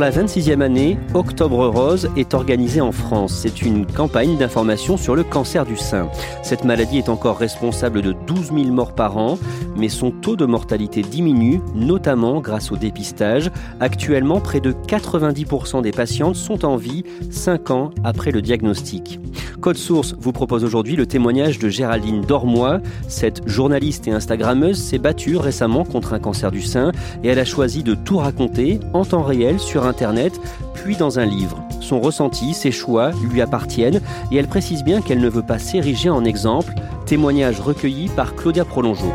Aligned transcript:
Pour 0.00 0.06
la 0.06 0.12
26e 0.12 0.62
année, 0.62 0.96
Octobre 1.12 1.66
Rose 1.66 2.08
est 2.16 2.32
organisée 2.32 2.80
en 2.80 2.90
France. 2.90 3.34
C'est 3.34 3.60
une 3.60 3.84
campagne 3.84 4.38
d'information 4.38 4.96
sur 4.96 5.14
le 5.14 5.24
cancer 5.24 5.66
du 5.66 5.76
sein. 5.76 6.08
Cette 6.42 6.64
maladie 6.64 6.96
est 6.96 7.10
encore 7.10 7.36
responsable 7.36 8.00
de 8.00 8.14
12 8.26 8.46
000 8.46 8.62
morts 8.70 8.94
par 8.94 9.18
an, 9.18 9.38
mais 9.76 9.90
son 9.90 10.10
taux 10.10 10.36
de 10.36 10.46
mortalité 10.46 11.02
diminue, 11.02 11.60
notamment 11.74 12.40
grâce 12.40 12.72
au 12.72 12.78
dépistage. 12.78 13.50
Actuellement, 13.78 14.40
près 14.40 14.60
de 14.60 14.72
90% 14.72 15.82
des 15.82 15.92
patientes 15.92 16.36
sont 16.36 16.64
en 16.64 16.76
vie 16.76 17.04
5 17.30 17.70
ans 17.70 17.90
après 18.02 18.30
le 18.30 18.40
diagnostic. 18.40 19.20
Code 19.60 19.76
Source 19.76 20.14
vous 20.18 20.32
propose 20.32 20.64
aujourd'hui 20.64 20.96
le 20.96 21.04
témoignage 21.04 21.58
de 21.58 21.68
Géraldine 21.68 22.22
Dormois. 22.22 22.80
Cette 23.08 23.46
journaliste 23.46 24.08
et 24.08 24.10
Instagrammeuse 24.10 24.82
s'est 24.82 24.98
battue 24.98 25.36
récemment 25.36 25.84
contre 25.84 26.14
un 26.14 26.18
cancer 26.18 26.50
du 26.50 26.62
sein 26.62 26.92
et 27.22 27.28
elle 27.28 27.38
a 27.38 27.44
choisi 27.44 27.82
de 27.82 27.94
tout 27.94 28.16
raconter 28.16 28.80
en 28.94 29.04
temps 29.04 29.22
réel 29.22 29.60
sur 29.60 29.84
Internet, 29.90 30.40
puis 30.72 30.96
dans 30.96 31.18
un 31.18 31.26
livre. 31.26 31.62
Son 31.80 32.00
ressenti, 32.00 32.54
ses 32.54 32.72
choix 32.72 33.10
lui 33.22 33.42
appartiennent 33.42 34.00
et 34.30 34.36
elle 34.36 34.48
précise 34.48 34.82
bien 34.82 35.02
qu'elle 35.02 35.20
ne 35.20 35.28
veut 35.28 35.42
pas 35.42 35.58
s'ériger 35.58 36.08
en 36.08 36.24
exemple. 36.24 36.72
Témoignage 37.04 37.60
recueilli 37.60 38.08
par 38.08 38.34
Claudia 38.34 38.64
Prolongeau. 38.64 39.12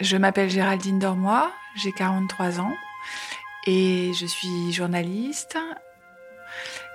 Je 0.00 0.16
m'appelle 0.18 0.50
Géraldine 0.50 0.98
Dormois, 0.98 1.50
j'ai 1.76 1.90
43 1.90 2.60
ans 2.60 2.74
et 3.66 4.12
je 4.20 4.26
suis 4.26 4.70
journaliste, 4.70 5.56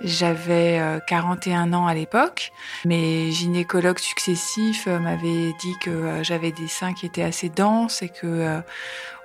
j'avais 0.02 0.82
41 1.08 1.72
euh, 1.72 1.76
ans 1.76 1.88
à 1.88 1.94
l'époque. 1.94 2.52
Mes 2.86 3.32
gynécologues 3.32 4.00
successifs 4.00 4.88
euh, 4.88 5.00
m'avaient 5.00 5.54
dit 5.60 5.76
que 5.82 5.90
euh, 5.90 6.24
j'avais 6.24 6.52
des 6.52 6.68
seins 6.68 6.94
qui 6.94 7.06
étaient 7.06 7.24
assez 7.24 7.50
denses 7.50 8.02
et 8.02 8.10
que 8.10 8.62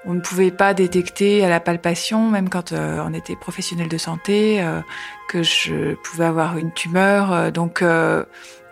on 0.07 0.12
ne 0.12 0.21
pouvait 0.21 0.51
pas 0.51 0.75
détecter 0.75 1.45
à 1.45 1.49
la 1.49 1.61
palpation, 1.61 2.29
même 2.29 2.51
quand 2.51 2.73
on 2.73 3.15
était 3.15 3.37
professionnel 3.37 3.89
de 3.89 3.97
santé, 3.97 4.62
que 5.29 5.43
je 5.43 5.95
pouvais 5.95 6.27
avoir 6.27 6.59
une 6.59 6.73
tumeur. 6.73 7.51
donc, 7.53 7.83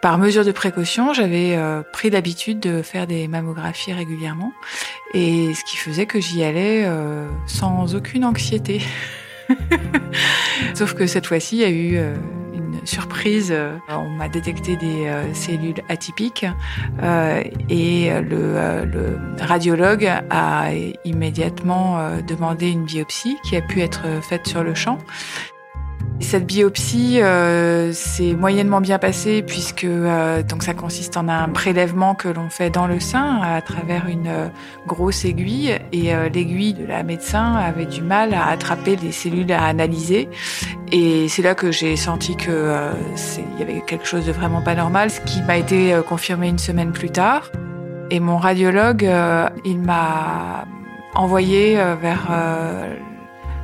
par 0.03 0.19
mesure 0.19 0.45
de 0.45 0.53
précaution, 0.53 1.15
j'avais 1.15 1.59
pris 1.91 2.11
l'habitude 2.11 2.61
de 2.61 2.83
faire 2.83 3.07
des 3.07 3.29
mammographies 3.29 3.95
régulièrement, 3.95 4.53
et 5.15 5.55
ce 5.55 5.65
qui 5.65 5.79
faisait 5.79 6.05
que 6.05 6.21
j'y 6.21 6.45
allais 6.45 6.87
sans 7.47 7.95
aucune 7.95 8.27
anxiété. 8.27 8.83
Sauf 10.75 10.95
que 10.95 11.07
cette 11.07 11.27
fois-ci, 11.27 11.57
il 11.57 11.61
y 11.61 11.65
a 11.65 11.71
eu 11.71 11.97
euh, 11.97 12.15
une 12.55 12.81
surprise. 12.85 13.51
Euh, 13.53 13.77
on 13.89 14.09
m'a 14.09 14.29
détecté 14.29 14.77
des 14.77 15.07
euh, 15.07 15.33
cellules 15.35 15.83
atypiques 15.89 16.47
et 17.69 18.11
le, 18.11 18.85
le, 18.85 19.19
radiologue 19.41 20.11
a 20.31 20.71
immédiatement 21.05 21.99
demandé 22.27 22.71
une 22.71 22.85
biopsie 22.85 23.37
qui 23.45 23.57
a 23.57 23.61
pu 23.61 23.81
être 23.81 24.03
faite 24.23 24.47
sur 24.47 24.63
le 24.63 24.75
champ. 24.75 24.99
Cette 26.23 26.47
biopsie 26.47 27.21
euh, 27.21 27.93
s'est 27.93 28.33
moyennement 28.33 28.81
bien 28.81 28.99
passée 28.99 29.43
puisque 29.43 29.85
euh, 29.85 30.43
donc 30.43 30.63
ça 30.63 30.73
consiste 30.73 31.17
en 31.17 31.29
un 31.29 31.49
prélèvement 31.49 32.15
que 32.15 32.29
l'on 32.29 32.49
fait 32.49 32.71
dans 32.71 32.87
le 32.87 33.01
sein 33.01 33.41
à 33.43 33.61
travers 33.61 34.07
une 34.09 34.29
euh, 34.29 34.49
grosse 34.87 35.25
aiguille 35.25 35.79
et 35.93 36.15
euh, 36.15 36.31
l'aiguille 36.31 36.73
de 36.73 36.87
la 36.87 37.03
médecin 37.03 37.55
avait 37.55 37.85
du 37.85 38.01
mal 38.01 38.33
à 38.33 38.47
attraper 38.47 38.97
les 38.97 39.13
cellules 39.13 39.53
à 39.53 39.65
analyser 39.65 40.29
et 40.91 41.29
c'est 41.29 41.43
là 41.43 41.55
que 41.55 41.71
j'ai 41.71 41.97
senti 41.97 42.37
que 42.37 42.91
il 43.39 43.61
y 43.61 43.63
avait 43.63 43.83
quelque 43.83 44.07
chose 44.07 44.25
de 44.25 44.33
vraiment 44.33 44.63
pas 44.63 44.75
normal, 44.75 45.11
ce 45.11 45.21
qui 45.21 45.43
m'a 45.43 45.59
été 45.59 45.99
confirmé 46.09 46.49
une 46.49 46.59
semaine 46.59 46.93
plus 46.93 47.11
tard. 47.11 47.51
Et 48.11 48.21
mon 48.21 48.37
radiologue, 48.37 49.09
il 49.65 49.81
m'a 49.81 50.67
envoyé 51.15 51.77
vers 51.77 52.31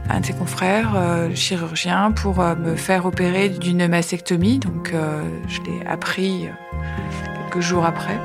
un 0.08 0.20
de 0.20 0.26
ses 0.26 0.32
confrères 0.32 0.92
euh, 0.96 1.34
chirurgien 1.34 2.12
pour 2.12 2.41
euh, 2.41 2.54
me 2.54 2.76
faire 2.76 3.06
opérer 3.06 3.48
d'une 3.48 3.86
mastectomie. 3.88 4.58
Donc 4.58 4.92
euh, 4.92 5.22
je 5.46 5.60
l'ai 5.62 5.86
appris 5.86 6.48
quelques 7.36 7.60
jours 7.60 7.84
après. 7.84 8.19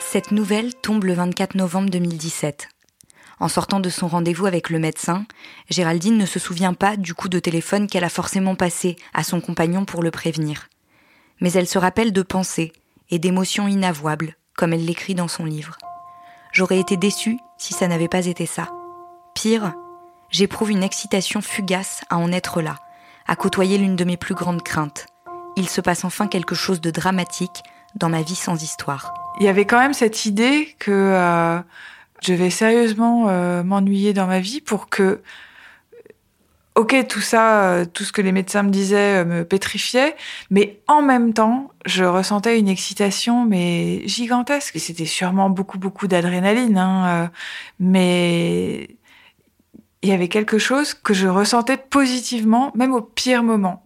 Cette 0.00 0.30
nouvelle 0.30 0.74
tombe 0.74 1.04
le 1.04 1.12
24 1.12 1.54
novembre 1.54 1.90
2017. 1.90 2.68
En 3.40 3.48
sortant 3.48 3.78
de 3.78 3.88
son 3.88 4.08
rendez-vous 4.08 4.46
avec 4.46 4.70
le 4.70 4.78
médecin, 4.78 5.24
Géraldine 5.70 6.16
ne 6.16 6.26
se 6.26 6.38
souvient 6.38 6.74
pas 6.74 6.96
du 6.96 7.14
coup 7.14 7.28
de 7.28 7.38
téléphone 7.38 7.86
qu'elle 7.86 8.04
a 8.04 8.08
forcément 8.08 8.54
passé 8.54 8.96
à 9.14 9.22
son 9.22 9.40
compagnon 9.40 9.84
pour 9.84 10.02
le 10.02 10.10
prévenir. 10.10 10.68
Mais 11.40 11.52
elle 11.52 11.68
se 11.68 11.78
rappelle 11.78 12.12
de 12.12 12.22
pensées 12.22 12.72
et 13.10 13.18
d'émotions 13.18 13.68
inavouables, 13.68 14.36
comme 14.56 14.72
elle 14.72 14.84
l'écrit 14.84 15.14
dans 15.14 15.28
son 15.28 15.44
livre. 15.44 15.78
J'aurais 16.52 16.80
été 16.80 16.96
déçue 16.96 17.38
si 17.58 17.74
ça 17.74 17.86
n'avait 17.86 18.08
pas 18.08 18.26
été 18.26 18.44
ça. 18.44 18.70
Pire, 19.34 19.74
j'éprouve 20.30 20.70
une 20.70 20.82
excitation 20.82 21.40
fugace 21.40 22.02
à 22.10 22.18
en 22.18 22.32
être 22.32 22.60
là, 22.60 22.76
à 23.26 23.36
côtoyer 23.36 23.78
l'une 23.78 23.96
de 23.96 24.04
mes 24.04 24.16
plus 24.16 24.34
grandes 24.34 24.62
craintes. 24.62 25.06
Il 25.56 25.68
se 25.68 25.80
passe 25.80 26.04
enfin 26.04 26.28
quelque 26.28 26.54
chose 26.54 26.80
de 26.80 26.90
dramatique 26.90 27.62
dans 27.94 28.08
ma 28.08 28.22
vie 28.22 28.34
sans 28.34 28.62
histoire. 28.62 29.14
Il 29.40 29.46
y 29.46 29.48
avait 29.48 29.64
quand 29.64 29.78
même 29.78 29.94
cette 29.94 30.26
idée 30.26 30.74
que 30.78 30.90
euh, 30.90 31.58
je 32.22 32.34
vais 32.34 32.50
sérieusement 32.50 33.28
euh, 33.28 33.62
m'ennuyer 33.62 34.12
dans 34.12 34.26
ma 34.26 34.40
vie 34.40 34.60
pour 34.60 34.88
que 34.88 35.20
ok, 36.74 37.06
tout 37.08 37.20
ça, 37.20 37.64
euh, 37.64 37.84
tout 37.84 38.04
ce 38.04 38.12
que 38.12 38.22
les 38.22 38.30
médecins 38.30 38.62
me 38.62 38.70
disaient 38.70 39.24
me 39.24 39.44
pétrifiait, 39.44 40.14
mais 40.50 40.80
en 40.86 41.02
même 41.02 41.34
temps, 41.34 41.72
je 41.86 42.04
ressentais 42.04 42.58
une 42.58 42.68
excitation, 42.68 43.44
mais 43.44 44.06
gigantesque. 44.06 44.78
C'était 44.78 45.06
sûrement 45.06 45.50
beaucoup, 45.50 45.78
beaucoup 45.78 46.06
d'adrénaline, 46.06 46.78
hein, 46.78 47.30
mais 47.80 48.97
il 50.02 50.08
y 50.08 50.12
avait 50.12 50.28
quelque 50.28 50.58
chose 50.58 50.94
que 50.94 51.14
je 51.14 51.26
ressentais 51.26 51.76
positivement, 51.76 52.72
même 52.74 52.92
au 52.92 53.00
pire 53.00 53.42
moment. 53.42 53.82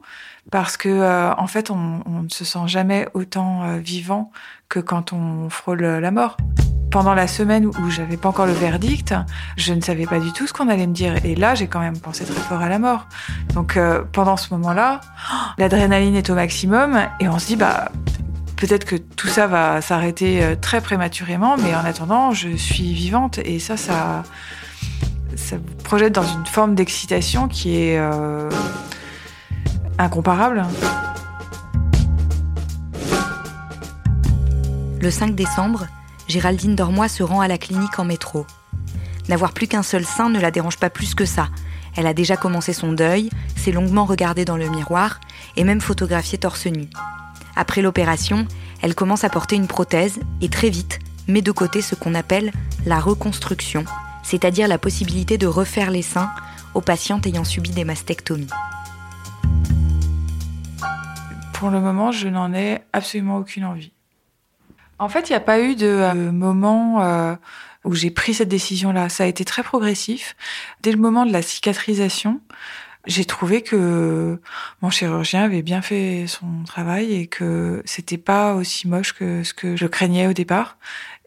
Parce 0.50 0.76
que, 0.76 0.88
euh, 0.88 1.32
en 1.34 1.46
fait, 1.46 1.70
on, 1.70 2.00
on, 2.04 2.22
ne 2.22 2.28
se 2.28 2.44
sent 2.44 2.66
jamais 2.66 3.08
autant 3.14 3.62
euh, 3.62 3.78
vivant 3.78 4.30
que 4.68 4.80
quand 4.80 5.12
on 5.12 5.48
frôle 5.48 5.82
la 5.82 6.10
mort. 6.10 6.36
Pendant 6.90 7.14
la 7.14 7.26
semaine 7.26 7.64
où 7.64 7.90
j'avais 7.90 8.18
pas 8.18 8.28
encore 8.28 8.44
le 8.44 8.52
verdict, 8.52 9.14
je 9.56 9.72
ne 9.72 9.80
savais 9.80 10.04
pas 10.04 10.20
du 10.20 10.30
tout 10.32 10.46
ce 10.46 10.52
qu'on 10.52 10.68
allait 10.68 10.86
me 10.86 10.92
dire. 10.92 11.24
Et 11.24 11.34
là, 11.34 11.54
j'ai 11.54 11.66
quand 11.66 11.80
même 11.80 11.98
pensé 11.98 12.24
très 12.26 12.40
fort 12.40 12.60
à 12.60 12.68
la 12.68 12.78
mort. 12.78 13.06
Donc, 13.54 13.78
euh, 13.78 14.02
pendant 14.12 14.36
ce 14.36 14.52
moment-là, 14.52 15.00
l'adrénaline 15.58 16.16
est 16.16 16.28
au 16.28 16.34
maximum 16.34 17.00
et 17.20 17.28
on 17.28 17.38
se 17.38 17.46
dit, 17.46 17.56
bah, 17.56 17.90
peut-être 18.56 18.84
que 18.84 18.96
tout 18.96 19.28
ça 19.28 19.46
va 19.46 19.80
s'arrêter 19.80 20.56
très 20.60 20.82
prématurément, 20.82 21.56
mais 21.56 21.74
en 21.74 21.84
attendant, 21.84 22.32
je 22.32 22.50
suis 22.50 22.92
vivante 22.92 23.38
et 23.38 23.58
ça, 23.58 23.78
ça, 23.78 24.22
ça 25.36 25.56
vous 25.56 25.74
projette 25.82 26.12
dans 26.12 26.26
une 26.26 26.46
forme 26.46 26.74
d'excitation 26.74 27.48
qui 27.48 27.76
est 27.76 27.98
euh, 27.98 28.50
incomparable. 29.98 30.64
Le 35.00 35.10
5 35.10 35.34
décembre, 35.34 35.86
Géraldine 36.28 36.76
Dormois 36.76 37.08
se 37.08 37.22
rend 37.22 37.40
à 37.40 37.48
la 37.48 37.58
clinique 37.58 37.98
en 37.98 38.04
métro. 38.04 38.46
N'avoir 39.28 39.52
plus 39.52 39.66
qu'un 39.66 39.82
seul 39.82 40.04
sein 40.04 40.28
ne 40.28 40.40
la 40.40 40.50
dérange 40.50 40.78
pas 40.78 40.90
plus 40.90 41.14
que 41.14 41.24
ça. 41.24 41.48
Elle 41.96 42.06
a 42.06 42.14
déjà 42.14 42.36
commencé 42.36 42.72
son 42.72 42.92
deuil, 42.92 43.28
s'est 43.56 43.72
longuement 43.72 44.04
regardée 44.04 44.44
dans 44.44 44.56
le 44.56 44.68
miroir 44.68 45.20
et 45.56 45.64
même 45.64 45.80
photographié 45.80 46.38
torse 46.38 46.66
nu. 46.66 46.88
Après 47.54 47.82
l'opération, 47.82 48.46
elle 48.80 48.94
commence 48.94 49.24
à 49.24 49.28
porter 49.28 49.56
une 49.56 49.66
prothèse 49.66 50.18
et 50.40 50.48
très 50.48 50.70
vite 50.70 51.00
met 51.28 51.42
de 51.42 51.52
côté 51.52 51.82
ce 51.82 51.94
qu'on 51.94 52.14
appelle 52.14 52.52
la 52.86 52.98
reconstruction, 52.98 53.84
c'est-à-dire 54.22 54.68
la 54.68 54.78
possibilité 54.78 55.38
de 55.38 55.46
refaire 55.46 55.90
les 55.90 56.02
seins 56.02 56.30
aux 56.74 56.80
patientes 56.80 57.26
ayant 57.26 57.44
subi 57.44 57.70
des 57.70 57.84
mastectomies. 57.84 58.48
Pour 61.54 61.70
le 61.70 61.80
moment, 61.80 62.10
je 62.12 62.28
n'en 62.28 62.52
ai 62.52 62.80
absolument 62.92 63.36
aucune 63.36 63.64
envie. 63.64 63.92
En 64.98 65.08
fait, 65.08 65.28
il 65.28 65.32
n'y 65.32 65.36
a 65.36 65.40
pas 65.40 65.60
eu 65.60 65.74
de 65.74 65.86
euh, 65.86 66.32
moment 66.32 67.02
euh, 67.02 67.34
où 67.84 67.94
j'ai 67.94 68.10
pris 68.10 68.34
cette 68.34 68.48
décision-là. 68.48 69.08
Ça 69.08 69.24
a 69.24 69.26
été 69.26 69.44
très 69.44 69.62
progressif. 69.62 70.36
Dès 70.82 70.92
le 70.92 70.98
moment 70.98 71.26
de 71.26 71.32
la 71.32 71.42
cicatrisation, 71.42 72.40
j'ai 73.06 73.24
trouvé 73.24 73.62
que 73.62 74.40
mon 74.80 74.90
chirurgien 74.90 75.42
avait 75.42 75.62
bien 75.62 75.82
fait 75.82 76.26
son 76.28 76.64
travail 76.64 77.14
et 77.14 77.26
que 77.26 77.82
c'était 77.84 78.18
pas 78.18 78.54
aussi 78.54 78.86
moche 78.86 79.12
que 79.12 79.42
ce 79.42 79.54
que 79.54 79.76
je 79.76 79.86
craignais 79.86 80.28
au 80.28 80.32
départ 80.32 80.78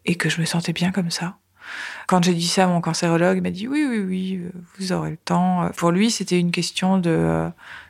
et 0.06 0.16
que 0.16 0.30
je 0.30 0.40
me 0.40 0.46
sentais 0.46 0.74
bien 0.74 0.92
comme 0.92 1.12
ça. 1.12 1.38
Quand 2.08 2.24
j'ai 2.24 2.34
dit 2.34 2.48
ça 2.48 2.68
mon 2.68 2.82
cancérologue, 2.82 3.42
m'a 3.42 3.52
dit 3.52 3.68
oui, 3.68 3.86
oui, 3.90 4.00
oui, 4.00 4.42
vous 4.78 4.92
aurez 4.92 5.12
le 5.12 5.18
temps. 5.18 5.70
Pour 5.76 5.92
lui, 5.92 6.12
c'était 6.12 6.40
une 6.40 6.52
question 6.52 6.98
de 6.98 7.50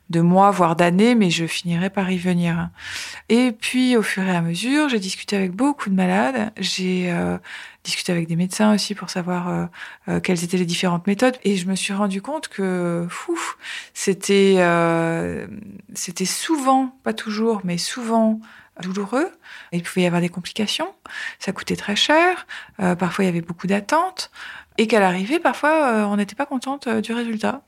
de 0.10 0.22
mois, 0.22 0.52
voire 0.52 0.76
d'années, 0.76 1.16
mais 1.16 1.30
je 1.30 1.48
finirai 1.48 1.90
par 1.90 2.12
y 2.12 2.18
venir. 2.18 2.70
Et 3.30 3.52
puis, 3.52 3.98
au 3.98 4.04
fur 4.04 4.24
et 4.24 4.36
à 4.36 4.42
mesure, 4.42 4.90
j'ai 4.90 5.00
discuté 5.00 5.36
avec 5.36 5.52
beaucoup 5.52 5.90
de 5.90 5.96
malades. 5.96 6.52
J'ai 6.58 7.12
euh, 7.12 7.38
discuté 7.84 8.12
avec 8.12 8.28
des 8.28 8.36
médecins 8.36 8.74
aussi 8.74 8.94
pour 8.94 9.10
savoir 9.10 9.50
euh, 9.50 9.66
euh, 10.10 10.20
quelles 10.20 10.44
étaient 10.44 10.58
les 10.58 10.66
différentes 10.66 11.08
méthodes. 11.08 11.38
Et 11.44 11.58
je 11.58 11.68
me 11.68 11.76
suis 11.76 11.94
rendu 11.94 12.22
compte 12.22 12.50
que, 12.50 13.08
c'était, 13.94 14.58
c'était 15.96 16.26
souvent, 16.26 16.96
pas 17.04 17.14
toujours, 17.14 17.62
mais 17.64 17.78
souvent 17.78 18.40
douloureux. 18.82 19.32
Il 19.72 19.84
pouvait 19.84 20.04
y 20.04 20.06
avoir 20.06 20.22
des 20.22 20.30
complications. 20.30 20.94
Ça 21.40 21.52
coûtait 21.52 21.76
très 21.76 21.96
cher. 21.96 22.48
parfois, 22.78 23.26
il 23.26 23.28
y 23.28 23.30
avait 23.30 23.42
beaucoup 23.42 23.68
d'attentes. 23.68 24.32
Et 24.78 24.88
qu'à 24.88 25.00
l'arrivée, 25.00 25.40
parfois, 25.40 26.08
on 26.08 26.18
n'était 26.18 26.36
pas 26.36 26.46
contente 26.46 26.90
du 26.90 27.14
résultat 27.14 27.62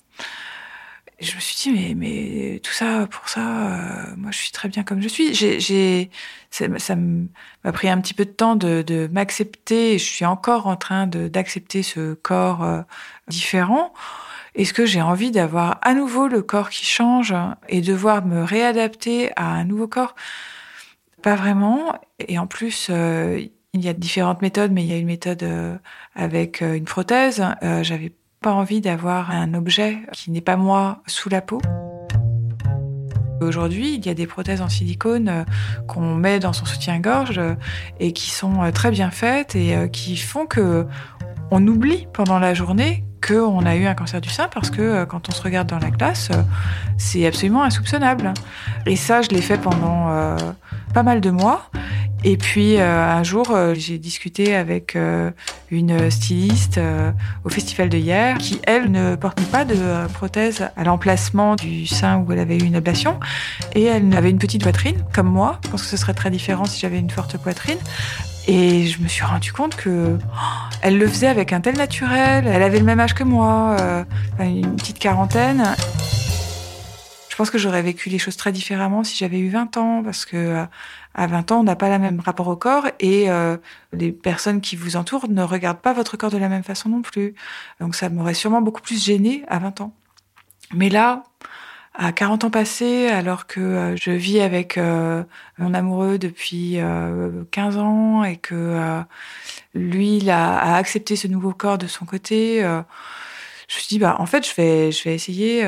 je 1.19 1.35
me 1.35 1.39
suis 1.39 1.55
dit, 1.55 1.71
mais, 1.71 1.95
mais 1.95 2.59
tout 2.59 2.71
ça, 2.71 3.07
pour 3.09 3.27
ça, 3.27 3.39
euh, 3.39 4.15
moi, 4.17 4.29
je 4.31 4.37
suis 4.37 4.51
très 4.51 4.69
bien 4.69 4.83
comme 4.83 5.01
je 5.01 5.07
suis. 5.07 5.33
J'ai, 5.33 6.11
ça 6.51 6.95
m'a 6.95 7.71
pris 7.71 7.89
un 7.89 7.99
petit 7.99 8.13
peu 8.13 8.25
de 8.25 8.31
temps 8.31 8.55
de, 8.55 8.83
de 8.83 9.09
m'accepter. 9.11 9.97
Je 9.97 10.03
suis 10.03 10.25
encore 10.25 10.67
en 10.67 10.75
train 10.75 11.07
d'accepter 11.07 11.81
ce 11.81 12.13
corps 12.13 12.63
euh, 12.63 12.81
différent. 13.27 13.93
Est-ce 14.53 14.73
que 14.73 14.85
j'ai 14.85 15.01
envie 15.01 15.31
d'avoir 15.31 15.79
à 15.81 15.93
nouveau 15.93 16.27
le 16.27 16.41
corps 16.41 16.69
qui 16.69 16.85
change 16.85 17.33
et 17.67 17.81
devoir 17.81 18.25
me 18.25 18.43
réadapter 18.43 19.31
à 19.35 19.45
un 19.47 19.65
nouveau 19.65 19.87
corps? 19.87 20.15
Pas 21.27 21.35
vraiment. 21.35 21.91
Et 22.25 22.39
en 22.39 22.47
plus, 22.47 22.87
euh, 22.89 23.45
il 23.73 23.81
y 23.83 23.89
a 23.89 23.93
différentes 23.93 24.41
méthodes, 24.41 24.71
mais 24.71 24.85
il 24.85 24.87
y 24.87 24.93
a 24.93 24.97
une 24.97 25.07
méthode 25.07 25.45
avec 26.15 26.61
une 26.61 26.85
prothèse. 26.85 27.43
J'avais 27.81 28.13
pas 28.39 28.53
envie 28.53 28.79
d'avoir 28.79 29.31
un 29.31 29.53
objet 29.53 29.97
qui 30.13 30.31
n'est 30.31 30.39
pas 30.39 30.55
moi 30.55 31.03
sous 31.05 31.27
la 31.27 31.41
peau. 31.41 31.59
Aujourd'hui, 33.41 33.95
il 33.95 34.05
y 34.05 34.09
a 34.09 34.13
des 34.13 34.25
prothèses 34.25 34.61
en 34.61 34.69
silicone 34.69 35.29
euh, 35.29 35.43
qu'on 35.87 36.15
met 36.15 36.39
dans 36.39 36.53
son 36.53 36.65
soutien-gorge 36.65 37.37
euh, 37.37 37.53
et 37.99 38.11
qui 38.11 38.31
sont 38.31 38.63
euh, 38.63 38.71
très 38.71 38.89
bien 38.89 39.11
faites 39.11 39.55
et 39.55 39.89
qui 39.91 40.17
font 40.17 40.45
que 40.45 40.87
on 41.51 41.65
oublie 41.67 42.07
pendant 42.13 42.39
la 42.39 42.53
journée 42.53 43.03
qu'on 43.25 43.65
a 43.65 43.75
eu 43.75 43.85
un 43.85 43.93
cancer 43.93 44.21
du 44.21 44.29
sein 44.29 44.47
parce 44.53 44.69
que 44.69 45.05
quand 45.05 45.29
on 45.29 45.31
se 45.31 45.41
regarde 45.41 45.67
dans 45.67 45.79
la 45.79 45.89
glace, 45.89 46.29
c'est 46.97 47.25
absolument 47.25 47.63
insoupçonnable. 47.63 48.33
Et 48.85 48.95
ça, 48.95 49.21
je 49.21 49.29
l'ai 49.29 49.41
fait 49.41 49.57
pendant 49.57 50.35
pas 50.93 51.03
mal 51.03 51.21
de 51.21 51.29
mois. 51.29 51.69
Et 52.23 52.37
puis 52.37 52.77
euh, 52.77 53.09
un 53.09 53.23
jour, 53.23 53.51
euh, 53.51 53.73
j'ai 53.75 53.99
discuté 53.99 54.55
avec 54.55 54.95
euh, 54.95 55.31
une 55.69 56.09
styliste 56.09 56.79
au 57.43 57.49
festival 57.49 57.89
de 57.89 57.97
hier 57.97 58.37
qui, 58.37 58.59
elle, 58.63 58.91
ne 58.91 59.15
portait 59.15 59.43
pas 59.43 59.65
de 59.65 59.75
prothèse 60.13 60.67
à 60.75 60.83
l'emplacement 60.83 61.55
du 61.55 61.85
sein 61.85 62.17
où 62.17 62.31
elle 62.31 62.39
avait 62.39 62.57
eu 62.57 62.63
une 62.63 62.75
ablation. 62.75 63.19
Et 63.75 63.83
elle 63.83 64.15
avait 64.15 64.29
une 64.29 64.39
petite 64.39 64.63
poitrine, 64.63 65.03
comme 65.13 65.27
moi. 65.27 65.59
Je 65.65 65.69
pense 65.69 65.83
que 65.83 65.87
ce 65.87 65.97
serait 65.97 66.13
très 66.13 66.31
différent 66.31 66.65
si 66.65 66.79
j'avais 66.79 66.99
une 66.99 67.09
forte 67.09 67.37
poitrine. 67.37 67.77
Et 68.47 68.85
je 68.85 69.01
me 69.01 69.07
suis 69.07 69.23
rendu 69.23 69.51
compte 69.51 69.75
que 69.75 70.17
oh, 70.19 70.75
elle 70.81 70.97
le 70.97 71.07
faisait 71.07 71.27
avec 71.27 71.51
un 71.53 71.61
tel 71.61 71.75
naturel. 71.75 72.47
Elle 72.47 72.63
avait 72.63 72.79
le 72.79 72.85
même 72.85 72.99
âge 72.99 73.13
que 73.13 73.23
moi, 73.23 73.75
une 74.39 74.75
petite 74.77 74.99
quarantaine. 74.99 75.75
Je 77.29 77.35
pense 77.35 77.51
que 77.51 77.57
j'aurais 77.59 77.83
vécu 77.83 78.09
les 78.09 78.17
choses 78.17 78.37
très 78.37 78.51
différemment 78.51 79.03
si 79.03 79.15
j'avais 79.15 79.37
eu 79.37 79.49
20 79.49 79.77
ans, 79.77 80.01
parce 80.03 80.25
que 80.25 80.65
à 81.17 81.25
20 81.25 81.51
ans, 81.51 81.59
on 81.59 81.63
n'a 81.63 81.75
pas 81.75 81.89
le 81.89 81.97
même 81.97 82.19
rapport 82.19 82.47
au 82.47 82.55
corps 82.55 82.85
et 82.99 83.29
euh, 83.29 83.57
les 83.91 84.11
personnes 84.11 84.61
qui 84.61 84.75
vous 84.75 84.95
entourent 84.95 85.27
ne 85.27 85.41
regardent 85.41 85.81
pas 85.81 85.91
votre 85.91 86.15
corps 86.15 86.29
de 86.29 86.37
la 86.37 86.47
même 86.47 86.63
façon 86.63 86.89
non 86.89 87.01
plus. 87.01 87.33
Donc 87.81 87.95
ça 87.95 88.09
m'aurait 88.09 88.35
sûrement 88.35 88.61
beaucoup 88.61 88.81
plus 88.81 89.03
gêné 89.03 89.43
à 89.47 89.57
20 89.57 89.81
ans. 89.81 89.93
Mais 90.73 90.89
là, 90.89 91.23
à 91.97 92.11
40 92.11 92.45
ans 92.45 92.49
passés, 92.49 93.07
alors 93.07 93.47
que 93.47 93.59
euh, 93.59 93.95
je 93.95 94.11
vis 94.11 94.39
avec 94.39 94.77
euh, 94.77 95.23
mon 95.57 95.73
amoureux 95.73 96.17
depuis 96.17 96.77
15 97.51 97.77
ans 97.77 98.23
et 98.23 98.37
que 98.37 99.03
lui, 99.73 100.17
il 100.17 100.29
a, 100.29 100.75
accepté 100.75 101.15
ce 101.15 101.27
nouveau 101.27 101.53
corps 101.53 101.77
de 101.77 101.87
son 101.87 102.05
côté, 102.05 102.61
je 102.61 102.67
me 102.67 102.83
suis 103.67 103.87
dit, 103.89 103.99
bah, 103.99 104.15
en 104.19 104.25
fait, 104.25 104.47
je 104.47 104.55
vais, 104.55 104.91
je 104.91 105.03
vais 105.03 105.15
essayer 105.15 105.65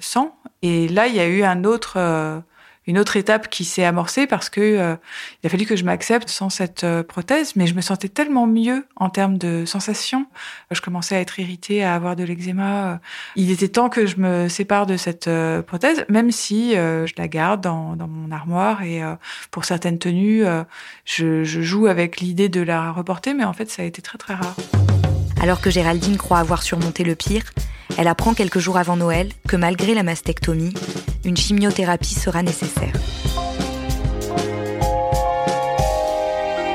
sans. 0.00 0.36
Et 0.62 0.88
là, 0.88 1.06
il 1.08 1.14
y 1.14 1.20
a 1.20 1.26
eu 1.26 1.42
un 1.42 1.64
autre 1.64 2.42
une 2.86 2.98
autre 2.98 3.16
étape 3.16 3.48
qui 3.48 3.64
s'est 3.64 3.84
amorcée 3.84 4.26
parce 4.26 4.50
que 4.50 4.60
euh, 4.60 4.96
il 5.42 5.46
a 5.46 5.50
fallu 5.50 5.66
que 5.66 5.76
je 5.76 5.84
m'accepte 5.84 6.28
sans 6.28 6.50
cette 6.50 6.84
euh, 6.84 7.02
prothèse, 7.02 7.54
mais 7.54 7.66
je 7.66 7.74
me 7.74 7.80
sentais 7.80 8.08
tellement 8.08 8.46
mieux 8.46 8.86
en 8.96 9.08
termes 9.08 9.38
de 9.38 9.64
sensations. 9.64 10.26
Je 10.70 10.80
commençais 10.80 11.16
à 11.16 11.20
être 11.20 11.38
irritée, 11.38 11.84
à 11.84 11.94
avoir 11.94 12.16
de 12.16 12.24
l'eczéma. 12.24 13.00
Il 13.36 13.50
était 13.50 13.68
temps 13.68 13.88
que 13.88 14.06
je 14.06 14.16
me 14.16 14.48
sépare 14.48 14.86
de 14.86 14.96
cette 14.96 15.28
euh, 15.28 15.62
prothèse, 15.62 16.04
même 16.08 16.30
si 16.30 16.72
je 16.72 17.12
la 17.16 17.28
garde 17.28 17.60
dans, 17.60 17.96
dans 17.96 18.08
mon 18.08 18.30
armoire 18.30 18.82
et 18.82 19.02
pour 19.50 19.64
certaines 19.64 19.98
tenues, 19.98 20.44
je, 21.04 21.44
je 21.44 21.62
joue 21.62 21.86
avec 21.86 22.20
l'idée 22.20 22.48
de 22.48 22.60
la 22.60 22.90
reporter, 22.90 23.34
mais 23.34 23.44
en 23.44 23.52
fait, 23.52 23.70
ça 23.70 23.82
a 23.82 23.84
été 23.84 24.02
très 24.02 24.18
très 24.18 24.34
rare. 24.34 24.56
Alors 25.42 25.60
que 25.60 25.70
Géraldine 25.70 26.18
croit 26.18 26.38
avoir 26.38 26.62
surmonté 26.62 27.02
le 27.02 27.16
pire, 27.16 27.42
elle 27.98 28.06
apprend 28.06 28.32
quelques 28.32 28.60
jours 28.60 28.78
avant 28.78 28.96
Noël 28.96 29.28
que 29.48 29.56
malgré 29.56 29.92
la 29.92 30.04
mastectomie, 30.04 30.72
une 31.24 31.36
chimiothérapie 31.36 32.14
sera 32.14 32.44
nécessaire. 32.44 32.92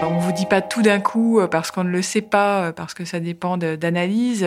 On 0.03 0.19
vous 0.19 0.33
dit 0.33 0.45
pas 0.45 0.61
tout 0.61 0.81
d'un 0.81 0.99
coup 0.99 1.39
euh, 1.39 1.47
parce 1.47 1.71
qu'on 1.71 1.85
ne 1.85 1.89
le 1.89 2.01
sait 2.01 2.21
pas, 2.21 2.63
euh, 2.63 2.71
parce 2.73 2.93
que 2.93 3.05
ça 3.05 3.21
dépend 3.21 3.55
d'analyse 3.57 4.43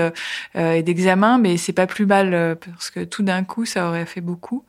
euh, 0.54 0.72
et 0.72 0.82
d'examen, 0.82 1.38
mais 1.38 1.56
c'est 1.56 1.72
pas 1.72 1.86
plus 1.86 2.04
mal 2.04 2.56
parce 2.64 2.90
que 2.90 3.00
tout 3.00 3.22
d'un 3.22 3.42
coup 3.42 3.64
ça 3.64 3.88
aurait 3.88 4.04
fait 4.04 4.20
beaucoup. 4.20 4.64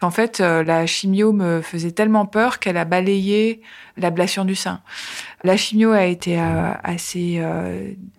En 0.00 0.10
fait, 0.10 0.40
la 0.40 0.86
chimio 0.86 1.32
me 1.32 1.60
faisait 1.60 1.92
tellement 1.92 2.24
peur 2.24 2.58
qu'elle 2.58 2.78
a 2.78 2.86
balayé 2.86 3.60
l'ablation 3.98 4.46
du 4.46 4.54
sein. 4.54 4.80
La 5.44 5.56
chimio 5.56 5.92
a 5.92 6.04
été 6.04 6.38
assez 6.40 7.40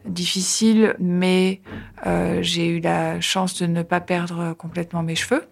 difficile, 0.06 0.96
mais 1.00 1.60
j'ai 2.42 2.68
eu 2.68 2.80
la 2.80 3.20
chance 3.20 3.60
de 3.60 3.66
ne 3.66 3.82
pas 3.82 4.00
perdre 4.00 4.54
complètement 4.54 5.02
mes 5.04 5.16
cheveux 5.16 5.44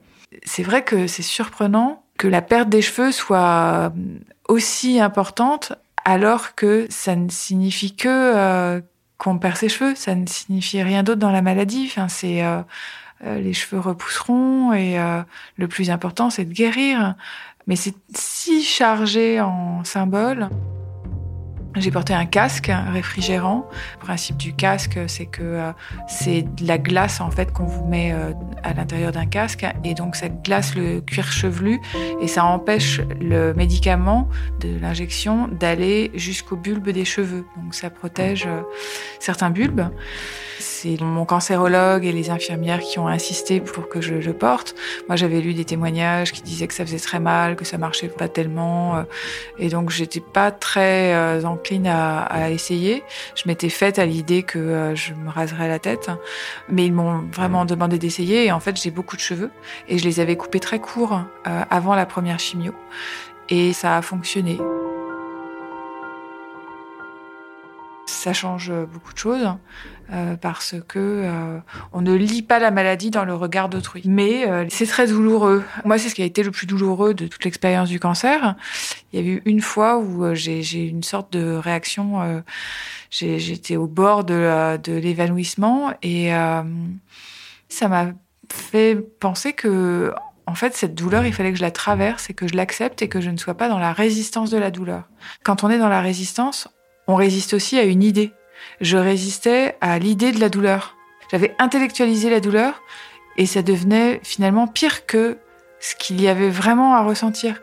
c'est 0.43 0.63
vrai 0.63 0.83
que 0.83 1.07
c'est 1.07 1.23
surprenant 1.23 2.03
que 2.17 2.27
la 2.27 2.41
perte 2.41 2.69
des 2.69 2.81
cheveux 2.81 3.11
soit 3.11 3.93
aussi 4.47 4.99
importante 4.99 5.73
alors 6.05 6.55
que 6.55 6.85
ça 6.89 7.15
ne 7.15 7.29
signifie 7.29 7.95
que 7.95 8.07
euh, 8.09 8.81
qu'on 9.17 9.37
perd 9.39 9.55
ses 9.55 9.69
cheveux, 9.69 9.95
ça 9.95 10.15
ne 10.15 10.25
signifie 10.25 10.81
rien 10.81 11.03
d'autre 11.03 11.19
dans 11.19 11.31
la 11.31 11.41
maladie. 11.41 11.85
Enfin, 11.89 12.09
c'est 12.09 12.43
euh, 12.43 12.61
euh, 13.25 13.39
les 13.39 13.53
cheveux 13.53 13.79
repousseront 13.79 14.73
et 14.73 14.97
le 15.57 15.67
plus 15.67 15.89
important 15.89 16.29
c'est 16.29 16.45
de 16.45 16.53
guérir. 16.53 17.15
Mais 17.67 17.77
c'est 17.77 17.95
si 18.13 18.63
chargé 18.63 19.39
en 19.39 19.83
symboles. 19.85 20.49
J'ai 21.75 21.89
porté 21.89 22.13
un 22.13 22.25
casque 22.25 22.71
réfrigérant. 22.91 23.67
Le 23.99 24.05
principe 24.05 24.37
du 24.37 24.53
casque, 24.53 24.99
c'est 25.07 25.25
que 25.25 25.41
euh, 25.41 25.71
c'est 26.07 26.43
de 26.43 26.67
la 26.67 26.77
glace 26.77 27.19
en 27.19 27.31
fait 27.31 27.51
qu'on 27.51 27.65
vous 27.65 27.85
met 27.85 28.11
euh, 28.13 28.33
à 28.61 28.73
l'intérieur 28.73 29.11
d'un 29.11 29.25
casque 29.25 29.65
et 29.83 29.93
donc 29.95 30.15
ça 30.15 30.29
glace 30.29 30.75
le 30.75 31.01
cuir 31.01 31.31
chevelu 31.31 31.79
et 32.21 32.27
ça 32.27 32.45
empêche 32.45 33.01
le 33.19 33.53
médicament 33.53 34.29
de 34.59 34.77
l'injection 34.79 35.47
d'aller 35.47 36.11
jusqu'au 36.13 36.55
bulbe 36.55 36.89
des 36.89 37.05
cheveux. 37.05 37.45
Donc 37.57 37.73
ça 37.73 37.89
protège 37.89 38.45
euh, 38.45 38.61
certains 39.19 39.49
bulbes. 39.49 39.89
C'est 40.59 40.99
mon 41.01 41.25
cancérologue 41.25 42.05
et 42.05 42.11
les 42.11 42.29
infirmières 42.29 42.79
qui 42.79 42.99
ont 42.99 43.07
insisté 43.07 43.59
pour 43.59 43.89
que 43.89 44.01
je 44.01 44.15
le 44.15 44.33
porte. 44.33 44.75
Moi, 45.07 45.15
j'avais 45.15 45.41
lu 45.41 45.53
des 45.53 45.65
témoignages 45.65 46.31
qui 46.31 46.41
disaient 46.41 46.67
que 46.67 46.73
ça 46.73 46.85
faisait 46.85 46.99
très 46.99 47.19
mal, 47.19 47.55
que 47.55 47.65
ça 47.65 47.77
marchait 47.77 48.07
pas 48.07 48.27
tellement, 48.27 48.97
euh, 48.97 49.03
et 49.57 49.69
donc 49.69 49.89
j'étais 49.89 50.19
pas 50.19 50.51
très 50.51 51.13
euh, 51.13 51.43
encline 51.43 51.87
à, 51.87 52.21
à 52.23 52.49
essayer. 52.49 53.03
Je 53.35 53.43
m'étais 53.47 53.69
faite 53.69 53.99
à 53.99 54.05
l'idée 54.05 54.43
que 54.43 54.59
euh, 54.59 54.95
je 54.95 55.13
me 55.13 55.29
raserais 55.29 55.67
la 55.67 55.79
tête, 55.79 56.09
mais 56.69 56.85
ils 56.85 56.93
m'ont 56.93 57.23
vraiment 57.31 57.65
demandé 57.65 57.97
d'essayer. 57.97 58.45
Et 58.45 58.51
en 58.51 58.59
fait, 58.59 58.81
j'ai 58.81 58.91
beaucoup 58.91 59.15
de 59.15 59.21
cheveux 59.21 59.51
et 59.87 59.97
je 59.97 60.05
les 60.05 60.19
avais 60.19 60.35
coupés 60.35 60.59
très 60.59 60.79
courts 60.79 61.21
avant 61.69 61.95
la 61.95 62.05
première 62.05 62.39
chimio, 62.39 62.73
et 63.49 63.73
ça 63.73 63.97
a 63.97 64.01
fonctionné. 64.01 64.57
Ça 68.23 68.31
change 68.31 68.71
beaucoup 68.71 69.11
de 69.11 69.17
choses 69.17 69.49
euh, 70.13 70.37
parce 70.37 70.75
que 70.87 70.97
euh, 70.97 71.59
on 71.91 72.01
ne 72.01 72.13
lit 72.13 72.41
pas 72.41 72.57
la 72.57 72.71
maladie 72.71 73.11
dans 73.11 73.25
le 73.25 73.35
regard 73.35 73.67
d'autrui. 73.67 74.01
Mais 74.05 74.47
euh, 74.47 74.65
c'est 74.69 74.85
très 74.85 75.07
douloureux. 75.07 75.65
Moi, 75.83 75.97
c'est 75.97 76.07
ce 76.07 76.15
qui 76.15 76.21
a 76.21 76.25
été 76.25 76.41
le 76.41 76.51
plus 76.51 76.65
douloureux 76.65 77.13
de 77.13 77.27
toute 77.27 77.43
l'expérience 77.43 77.89
du 77.89 77.99
cancer. 77.99 78.55
Il 79.11 79.19
y 79.19 79.21
a 79.21 79.29
eu 79.29 79.41
une 79.43 79.59
fois 79.59 79.97
où 79.97 80.33
j'ai 80.35 80.87
une 80.87 81.03
sorte 81.03 81.33
de 81.33 81.55
réaction. 81.55 82.41
J'étais 83.11 83.75
au 83.75 83.87
bord 83.87 84.23
de, 84.23 84.77
de 84.77 84.93
l'évanouissement 84.93 85.91
et 86.01 86.29
ça 87.67 87.87
m'a 87.89 88.13
fait 88.49 88.95
penser 89.19 89.51
que 89.51 90.13
en 90.45 90.55
fait, 90.55 90.75
cette 90.75 90.95
douleur, 90.95 91.25
il 91.25 91.33
fallait 91.33 91.51
que 91.51 91.57
je 91.57 91.61
la 91.61 91.71
traverse 91.71 92.29
et 92.29 92.33
que 92.33 92.47
je 92.47 92.55
l'accepte 92.55 93.01
et 93.01 93.09
que 93.09 93.19
je 93.19 93.29
ne 93.29 93.37
sois 93.37 93.55
pas 93.55 93.67
dans 93.67 93.79
la 93.79 93.91
résistance 93.91 94.49
de 94.49 94.57
la 94.57 94.71
douleur. 94.71 95.09
Quand 95.43 95.65
on 95.65 95.69
est 95.69 95.77
dans 95.77 95.89
la 95.89 96.01
résistance, 96.01 96.69
on 97.07 97.15
résiste 97.15 97.53
aussi 97.53 97.77
à 97.77 97.83
une 97.83 98.03
idée. 98.03 98.31
Je 98.81 98.97
résistais 98.97 99.77
à 99.81 99.99
l'idée 99.99 100.31
de 100.31 100.39
la 100.39 100.49
douleur. 100.49 100.95
J'avais 101.31 101.55
intellectualisé 101.59 102.29
la 102.29 102.39
douleur 102.39 102.81
et 103.37 103.45
ça 103.45 103.61
devenait 103.61 104.19
finalement 104.23 104.67
pire 104.67 105.05
que 105.05 105.37
ce 105.79 105.95
qu'il 105.95 106.21
y 106.21 106.27
avait 106.27 106.49
vraiment 106.49 106.95
à 106.95 107.03
ressentir. 107.03 107.61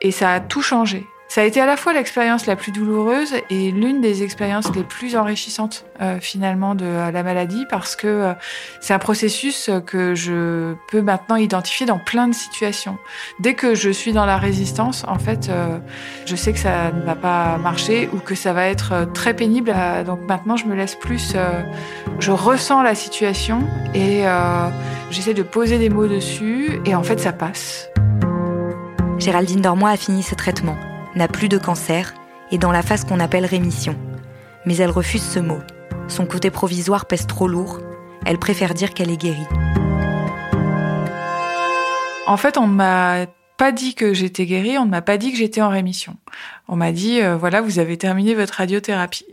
Et 0.00 0.10
ça 0.10 0.32
a 0.32 0.40
tout 0.40 0.62
changé. 0.62 1.04
Ça 1.32 1.40
a 1.40 1.44
été 1.44 1.62
à 1.62 1.66
la 1.66 1.78
fois 1.78 1.94
l'expérience 1.94 2.44
la 2.44 2.56
plus 2.56 2.72
douloureuse 2.72 3.32
et 3.48 3.70
l'une 3.70 4.02
des 4.02 4.22
expériences 4.22 4.70
les 4.76 4.84
plus 4.84 5.16
enrichissantes 5.16 5.86
euh, 6.02 6.18
finalement 6.20 6.74
de 6.74 6.84
la 6.84 7.22
maladie 7.22 7.64
parce 7.70 7.96
que 7.96 8.06
euh, 8.06 8.32
c'est 8.82 8.92
un 8.92 8.98
processus 8.98 9.70
que 9.86 10.14
je 10.14 10.74
peux 10.88 11.00
maintenant 11.00 11.36
identifier 11.36 11.86
dans 11.86 11.98
plein 11.98 12.28
de 12.28 12.34
situations. 12.34 12.98
Dès 13.40 13.54
que 13.54 13.74
je 13.74 13.88
suis 13.88 14.12
dans 14.12 14.26
la 14.26 14.36
résistance, 14.36 15.06
en 15.08 15.18
fait, 15.18 15.48
euh, 15.48 15.78
je 16.26 16.36
sais 16.36 16.52
que 16.52 16.58
ça 16.58 16.92
ne 16.92 17.00
va 17.00 17.14
pas 17.14 17.56
marcher 17.56 18.10
ou 18.12 18.18
que 18.18 18.34
ça 18.34 18.52
va 18.52 18.66
être 18.66 19.10
très 19.14 19.32
pénible. 19.32 19.74
donc 20.04 20.20
maintenant, 20.28 20.58
je 20.58 20.66
me 20.66 20.74
laisse 20.74 20.96
plus, 20.96 21.34
je 22.18 22.30
ressens 22.30 22.82
la 22.82 22.94
situation 22.94 23.66
et 23.94 24.24
j'essaie 25.10 25.32
de 25.32 25.42
poser 25.42 25.78
des 25.78 25.88
mots 25.88 26.08
dessus 26.08 26.78
et 26.84 26.94
en 26.94 27.02
fait, 27.02 27.20
ça 27.20 27.32
passe. 27.32 27.88
Géraldine 29.16 29.62
Dormois 29.62 29.90
a 29.90 29.96
fini 29.96 30.22
ce 30.22 30.34
traitement 30.34 30.76
n'a 31.16 31.28
plus 31.28 31.48
de 31.48 31.58
cancer 31.58 32.14
et 32.50 32.58
dans 32.58 32.72
la 32.72 32.82
phase 32.82 33.04
qu'on 33.04 33.20
appelle 33.20 33.46
rémission. 33.46 33.96
Mais 34.66 34.76
elle 34.76 34.90
refuse 34.90 35.22
ce 35.22 35.38
mot. 35.38 35.58
Son 36.08 36.26
côté 36.26 36.50
provisoire 36.50 37.06
pèse 37.06 37.26
trop 37.26 37.48
lourd. 37.48 37.80
Elle 38.24 38.38
préfère 38.38 38.74
dire 38.74 38.94
qu'elle 38.94 39.10
est 39.10 39.16
guérie. 39.16 39.46
En 42.26 42.36
fait, 42.36 42.56
on 42.56 42.66
m'a 42.66 43.26
pas 43.56 43.72
dit 43.72 43.94
que 43.94 44.14
j'étais 44.14 44.46
guérie, 44.46 44.78
on 44.78 44.84
ne 44.84 44.90
m'a 44.90 45.02
pas 45.02 45.18
dit 45.18 45.30
que 45.30 45.38
j'étais 45.38 45.62
en 45.62 45.68
rémission. 45.68 46.16
On 46.68 46.76
m'a 46.76 46.92
dit, 46.92 47.20
euh, 47.20 47.36
voilà, 47.36 47.60
vous 47.60 47.78
avez 47.78 47.96
terminé 47.96 48.34
votre 48.34 48.54
radiothérapie. 48.54 49.26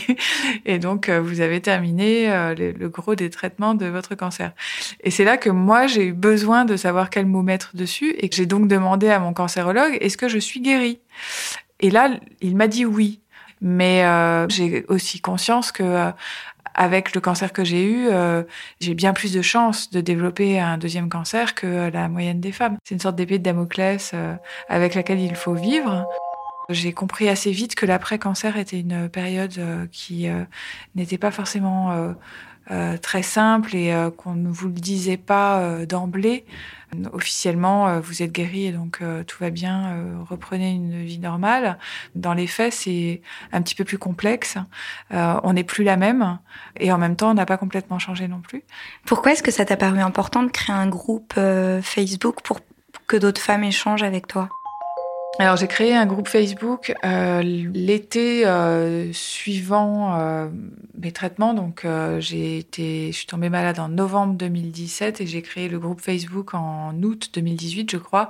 et 0.66 0.78
donc, 0.78 1.08
euh, 1.08 1.20
vous 1.20 1.40
avez 1.40 1.60
terminé 1.60 2.30
euh, 2.30 2.54
le, 2.54 2.88
gros 2.88 3.14
des 3.14 3.30
traitements 3.30 3.74
de 3.74 3.86
votre 3.86 4.14
cancer. 4.14 4.52
Et 5.02 5.10
c'est 5.10 5.24
là 5.24 5.36
que 5.36 5.50
moi, 5.50 5.86
j'ai 5.86 6.06
eu 6.06 6.12
besoin 6.12 6.64
de 6.64 6.76
savoir 6.76 7.10
quel 7.10 7.26
mot 7.26 7.42
mettre 7.42 7.76
dessus 7.76 8.14
et 8.18 8.28
j'ai 8.32 8.46
donc 8.46 8.68
demandé 8.68 9.08
à 9.08 9.18
mon 9.18 9.32
cancérologue, 9.32 9.96
est-ce 10.00 10.16
que 10.16 10.28
je 10.28 10.38
suis 10.38 10.60
guérie? 10.60 11.00
Et 11.80 11.90
là, 11.90 12.10
il 12.40 12.56
m'a 12.56 12.68
dit 12.68 12.84
oui. 12.84 13.20
Mais 13.64 14.02
j'ai 14.48 14.84
aussi 14.88 15.20
conscience 15.20 15.70
que 15.70 16.10
avec 16.74 17.14
le 17.14 17.20
cancer 17.20 17.52
que 17.52 17.64
j'ai 17.64 17.84
eu, 17.84 18.08
j'ai 18.80 18.94
bien 18.94 19.12
plus 19.12 19.32
de 19.32 19.42
chances 19.42 19.90
de 19.90 20.00
développer 20.00 20.58
un 20.58 20.78
deuxième 20.78 21.08
cancer 21.08 21.54
que 21.54 21.90
la 21.90 22.08
moyenne 22.08 22.40
des 22.40 22.52
femmes. 22.52 22.76
C'est 22.84 22.94
une 22.94 23.00
sorte 23.00 23.16
d'épée 23.16 23.38
de 23.38 23.44
Damoclès 23.44 24.14
avec 24.68 24.94
laquelle 24.94 25.20
il 25.20 25.34
faut 25.34 25.54
vivre. 25.54 26.06
J'ai 26.68 26.92
compris 26.92 27.28
assez 27.28 27.50
vite 27.50 27.74
que 27.74 27.86
l'après-cancer 27.86 28.56
était 28.56 28.80
une 28.80 29.08
période 29.08 29.54
euh, 29.58 29.86
qui 29.90 30.28
euh, 30.28 30.44
n'était 30.94 31.18
pas 31.18 31.30
forcément 31.30 31.92
euh, 31.92 32.12
très 33.00 33.22
simple 33.22 33.74
et 33.74 33.94
qu'on 34.16 34.34
ne 34.34 34.48
vous 34.48 34.68
le 34.68 34.74
disait 34.74 35.16
pas 35.16 35.84
d'emblée. 35.86 36.44
Officiellement, 37.12 38.00
vous 38.00 38.22
êtes 38.22 38.32
guéri 38.32 38.66
et 38.66 38.72
donc 38.72 39.00
tout 39.26 39.36
va 39.40 39.50
bien, 39.50 39.96
reprenez 40.28 40.72
une 40.72 41.02
vie 41.02 41.18
normale. 41.18 41.78
Dans 42.14 42.34
les 42.34 42.46
faits, 42.46 42.72
c'est 42.72 43.22
un 43.52 43.62
petit 43.62 43.74
peu 43.74 43.84
plus 43.84 43.98
complexe. 43.98 44.58
on 45.10 45.52
n'est 45.52 45.64
plus 45.64 45.84
la 45.84 45.96
même 45.96 46.38
et 46.78 46.92
en 46.92 46.98
même 46.98 47.16
temps, 47.16 47.30
on 47.30 47.34
n'a 47.34 47.46
pas 47.46 47.56
complètement 47.56 47.98
changé 47.98 48.28
non 48.28 48.40
plus. 48.40 48.62
Pourquoi 49.06 49.32
est-ce 49.32 49.42
que 49.42 49.50
ça 49.50 49.64
t'a 49.64 49.76
paru 49.76 50.00
important 50.00 50.42
de 50.42 50.50
créer 50.50 50.76
un 50.76 50.88
groupe 50.88 51.34
Facebook 51.82 52.42
pour 52.42 52.60
que 53.06 53.16
d'autres 53.16 53.40
femmes 53.40 53.64
échangent 53.64 54.02
avec 54.02 54.26
toi? 54.26 54.48
Alors 55.38 55.56
j'ai 55.56 55.66
créé 55.66 55.94
un 55.94 56.04
groupe 56.06 56.28
Facebook 56.28 56.92
euh, 57.04 57.42
l'été 57.42 58.46
euh, 58.46 59.12
suivant 59.12 60.18
euh, 60.18 60.48
mes 61.02 61.12
traitements. 61.12 61.54
Donc 61.54 61.84
euh, 61.84 62.20
j'ai 62.20 62.58
été, 62.58 63.12
je 63.12 63.16
suis 63.16 63.26
tombée 63.26 63.48
malade 63.48 63.78
en 63.78 63.88
novembre 63.88 64.34
2017 64.34 65.20
et 65.20 65.26
j'ai 65.26 65.42
créé 65.42 65.68
le 65.68 65.78
groupe 65.78 66.00
Facebook 66.00 66.54
en 66.54 66.94
août 67.02 67.30
2018, 67.34 67.90
je 67.90 67.96
crois. 67.96 68.28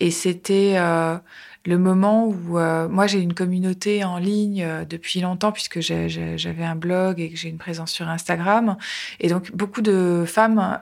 Et 0.00 0.10
c'était 0.10 0.74
euh, 0.76 1.16
le 1.64 1.78
moment 1.78 2.26
où 2.26 2.58
euh, 2.58 2.88
moi 2.88 3.06
j'ai 3.06 3.20
une 3.20 3.34
communauté 3.34 4.04
en 4.04 4.18
ligne 4.18 4.66
depuis 4.88 5.20
longtemps 5.20 5.50
puisque 5.50 5.80
j'avais 5.80 6.64
un 6.64 6.76
blog 6.76 7.20
et 7.20 7.30
que 7.30 7.36
j'ai 7.36 7.48
une 7.48 7.58
présence 7.58 7.90
sur 7.90 8.08
Instagram 8.08 8.76
et 9.20 9.28
donc 9.28 9.50
beaucoup 9.52 9.80
de 9.80 10.24
femmes 10.26 10.80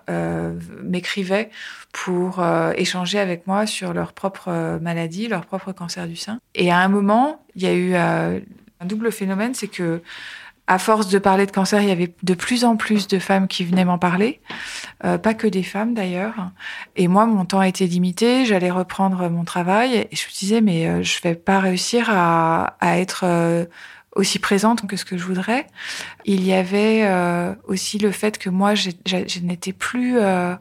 m'écrivaient 0.83 1.51
pour 1.93 2.43
échanger 2.75 3.19
avec 3.19 3.47
moi 3.47 3.67
sur 3.67 3.93
leur 3.93 4.15
propre 4.15 4.79
maladie, 4.81 5.29
leur 5.29 5.45
propre 5.45 5.73
cancer 5.73 6.09
du 6.09 6.17
sein. 6.17 6.39
Et 6.55 6.73
à 6.73 6.79
un 6.79 6.89
moment, 6.89 7.45
il 7.55 7.63
y 7.63 7.67
a 7.67 7.75
eu 7.75 7.95
un 7.95 8.41
double 8.87 9.13
phénomène, 9.13 9.55
c'est 9.55 9.69
que 9.69 10.03
à 10.67 10.79
force 10.79 11.09
de 11.09 11.19
parler 11.19 11.47
de 11.47 11.51
cancer, 11.51 11.83
il 11.83 11.89
y 11.89 11.93
avait 11.93 12.15
de 12.23 12.35
plus 12.35 12.65
en 12.65 12.77
plus 12.77 13.09
de 13.09 13.19
femmes 13.19 13.49
qui 13.49 13.65
venaient 13.65 13.85
m'en 13.85 13.99
parler, 13.99 14.41
euh, 15.05 15.19
pas 15.19 15.35
que 15.35 15.47
des 15.47 15.63
femmes 15.63 15.93
d'ailleurs. 15.93 16.51
Et 16.97 17.09
moi, 17.09 17.27
mon 17.27 17.45
temps 17.45 17.63
était 17.63 17.87
limité, 17.87 18.47
j'allais 18.47 18.71
reprendre 18.71 19.29
mon 19.29 19.45
travail 19.45 19.95
et 20.11 20.17
je 20.17 20.27
me 20.27 20.39
disais 20.39 20.61
mais 20.61 20.87
euh, 20.87 21.03
je 21.03 21.21
vais 21.21 21.35
pas 21.35 21.59
réussir 21.59 22.09
à, 22.11 22.77
à 22.81 22.99
être 22.99 23.25
euh, 23.25 23.65
aussi 24.15 24.39
présente 24.39 24.87
que 24.87 24.97
ce 24.97 25.05
que 25.05 25.17
je 25.17 25.25
voudrais. 25.25 25.67
Il 26.25 26.45
y 26.45 26.53
avait 26.53 27.03
euh, 27.05 27.55
aussi 27.67 27.99
le 27.99 28.11
fait 28.11 28.39
que 28.39 28.51
moi, 28.51 28.75
je, 28.75 28.91
n'étais 29.43 29.73
plus 29.73 30.19
euh, 30.19 30.55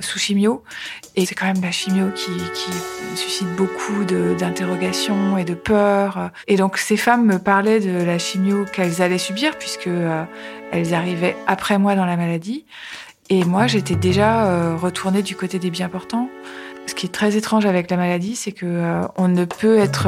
sous 0.00 0.18
chimio. 0.18 0.64
Et 1.14 1.24
c'est 1.24 1.34
quand 1.34 1.46
même 1.46 1.62
la 1.62 1.70
chimio 1.70 2.08
qui, 2.14 2.32
suscite 3.14 3.48
beaucoup 3.56 4.04
d'interrogations 4.04 5.38
et 5.38 5.44
de 5.44 5.54
peurs. 5.54 6.30
Et 6.48 6.56
donc, 6.56 6.78
ces 6.78 6.96
femmes 6.96 7.24
me 7.24 7.38
parlaient 7.38 7.80
de 7.80 8.04
la 8.04 8.18
chimio 8.18 8.64
qu'elles 8.64 9.00
allaient 9.00 9.18
subir, 9.18 9.56
puisque 9.56 9.86
euh, 9.86 10.24
elles 10.72 10.92
arrivaient 10.92 11.36
après 11.46 11.78
moi 11.78 11.94
dans 11.94 12.06
la 12.06 12.16
maladie. 12.16 12.66
Et 13.30 13.44
moi, 13.44 13.66
j'étais 13.66 13.96
déjà 13.96 14.76
retournée 14.76 15.22
du 15.22 15.34
côté 15.34 15.58
des 15.58 15.70
bien 15.70 15.88
portants. 15.88 16.28
Ce 16.86 16.94
qui 16.94 17.06
est 17.06 17.12
très 17.12 17.36
étrange 17.36 17.66
avec 17.66 17.90
la 17.90 17.96
maladie, 17.96 18.36
c'est 18.36 18.52
que 18.52 19.00
on 19.16 19.26
ne 19.26 19.44
peut 19.44 19.78
être 19.78 20.06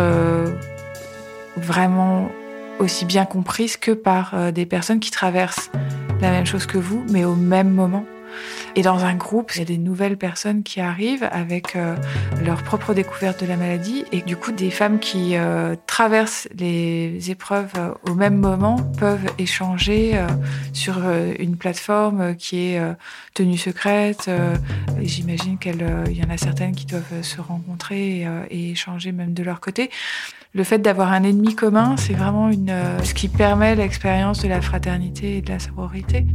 vraiment 1.57 2.31
aussi 2.79 3.05
bien 3.05 3.25
comprise 3.25 3.77
que 3.77 3.93
par 3.93 4.35
euh, 4.35 4.51
des 4.51 4.67
personnes 4.67 5.01
qui 5.01 5.11
traversent 5.11 5.71
la 6.21 6.31
même 6.31 6.47
chose 6.47 6.67
que 6.67 6.79
vous, 6.79 7.05
mais 7.11 7.25
au 7.25 7.35
même 7.35 7.71
moment. 7.71 8.05
Et 8.79 8.83
dans 8.83 9.05
un 9.05 9.17
groupe, 9.17 9.57
il 9.57 9.59
y 9.59 9.63
a 9.63 9.65
des 9.65 9.77
nouvelles 9.77 10.17
personnes 10.17 10.63
qui 10.63 10.81
arrivent 10.81 11.29
avec 11.33 11.75
euh, 11.75 11.97
leur 12.45 12.63
propre 12.63 12.95
découverte 12.95 13.41
de 13.41 13.47
la 13.47 13.57
maladie 13.57 14.05
et 14.13 14.23
du 14.23 14.37
coup 14.37 14.53
des 14.53 14.71
femmes 14.71 15.01
qui 15.01 15.37
euh, 15.37 15.75
traversent 15.89 16.49
les 16.57 17.33
épreuves 17.33 17.73
au 18.09 18.15
même 18.15 18.37
moment 18.37 18.77
peuvent 19.01 19.27
échanger 19.39 20.17
sur 20.73 21.01
une 21.41 21.57
plateforme 21.57 22.37
qui 22.37 22.59
est 22.59 22.81
tenue 23.35 23.59
secrète. 23.59 24.31
J'imagine 25.03 25.59
qu'il 25.59 25.83
y 26.13 26.25
en 26.25 26.31
a 26.31 26.37
certaines 26.37 26.77
qui 26.77 26.87
doivent 26.87 27.23
se 27.23 27.41
rencontrer 27.41 28.29
et 28.49 28.71
échanger 28.71 29.11
même 29.11 29.35
de 29.35 29.43
leur 29.43 29.59
côté 29.59 29.91
le 30.55 30.65
fait 30.65 30.79
d'avoir 30.79 31.13
un 31.13 31.23
ennemi 31.25 31.55
commun, 31.55 31.97
c'est 31.97 32.15
vraiment 32.15 32.51
euh, 32.51 32.99
ce 33.05 33.15
qui 33.15 33.29
permet 33.29 33.75
l'expérience 33.75 34.43
de 34.43 34.49
la 34.49 34.61
fraternité 34.61 35.37
et 35.37 35.43
de 35.43 35.51
la 35.51 35.59
sororité. 35.59 36.27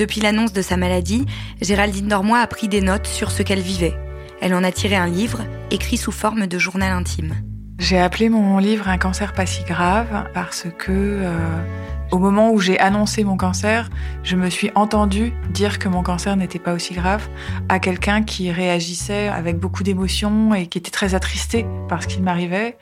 Depuis 0.00 0.22
l'annonce 0.22 0.54
de 0.54 0.62
sa 0.62 0.78
maladie, 0.78 1.26
Géraldine 1.60 2.08
Dormois 2.08 2.38
a 2.38 2.46
pris 2.46 2.68
des 2.68 2.80
notes 2.80 3.06
sur 3.06 3.30
ce 3.30 3.42
qu'elle 3.42 3.60
vivait. 3.60 3.94
Elle 4.40 4.54
en 4.54 4.64
a 4.64 4.72
tiré 4.72 4.96
un 4.96 5.06
livre, 5.06 5.42
écrit 5.70 5.98
sous 5.98 6.10
forme 6.10 6.46
de 6.46 6.58
journal 6.58 6.90
intime. 6.90 7.34
J'ai 7.78 7.98
appelé 7.98 8.30
mon 8.30 8.56
livre 8.56 8.88
Un 8.88 8.96
cancer 8.96 9.34
pas 9.34 9.44
si 9.44 9.62
grave 9.62 10.30
parce 10.32 10.64
que 10.78 10.90
euh, 10.90 11.36
au 12.10 12.18
moment 12.18 12.50
où 12.50 12.60
j'ai 12.60 12.78
annoncé 12.78 13.24
mon 13.24 13.36
cancer, 13.36 13.90
je 14.22 14.36
me 14.36 14.48
suis 14.48 14.70
entendue 14.74 15.34
dire 15.50 15.78
que 15.78 15.90
mon 15.90 16.02
cancer 16.02 16.34
n'était 16.34 16.58
pas 16.58 16.72
aussi 16.72 16.94
grave 16.94 17.28
à 17.68 17.78
quelqu'un 17.78 18.22
qui 18.22 18.50
réagissait 18.50 19.28
avec 19.28 19.58
beaucoup 19.58 19.82
d'émotions 19.82 20.54
et 20.54 20.66
qui 20.66 20.78
était 20.78 20.90
très 20.90 21.14
attristé 21.14 21.66
par 21.90 22.02
ce 22.02 22.08
qui 22.08 22.22
m'arrivait. 22.22 22.78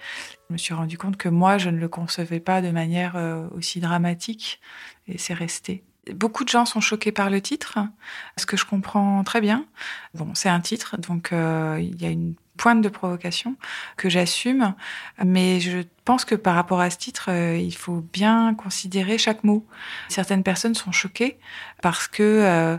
Je 0.48 0.52
me 0.52 0.56
suis 0.56 0.72
rendu 0.72 0.96
compte 0.96 1.16
que 1.16 1.28
moi, 1.28 1.58
je 1.58 1.68
ne 1.68 1.78
le 1.78 1.88
concevais 1.88 2.38
pas 2.38 2.62
de 2.62 2.70
manière 2.70 3.14
euh, 3.16 3.48
aussi 3.56 3.80
dramatique 3.80 4.60
et 5.08 5.18
c'est 5.18 5.34
resté. 5.34 5.82
Beaucoup 6.14 6.44
de 6.44 6.48
gens 6.48 6.64
sont 6.64 6.80
choqués 6.80 7.12
par 7.12 7.30
le 7.30 7.40
titre, 7.40 7.78
ce 8.36 8.46
que 8.46 8.56
je 8.56 8.64
comprends 8.64 9.22
très 9.24 9.40
bien. 9.40 9.66
Bon, 10.14 10.34
c'est 10.34 10.48
un 10.48 10.60
titre, 10.60 10.96
donc 10.96 11.32
euh, 11.32 11.78
il 11.80 12.00
y 12.00 12.06
a 12.06 12.10
une 12.10 12.34
pointe 12.56 12.82
de 12.82 12.88
provocation 12.88 13.56
que 13.96 14.08
j'assume, 14.08 14.74
mais 15.24 15.60
je 15.60 15.80
pense 16.04 16.24
que 16.24 16.34
par 16.34 16.54
rapport 16.54 16.80
à 16.80 16.90
ce 16.90 16.98
titre, 16.98 17.30
euh, 17.30 17.56
il 17.56 17.74
faut 17.74 18.04
bien 18.12 18.54
considérer 18.54 19.16
chaque 19.16 19.44
mot. 19.44 19.66
Certaines 20.08 20.42
personnes 20.42 20.74
sont 20.74 20.92
choquées 20.92 21.38
parce 21.82 22.08
que 22.08 22.22
euh, 22.22 22.76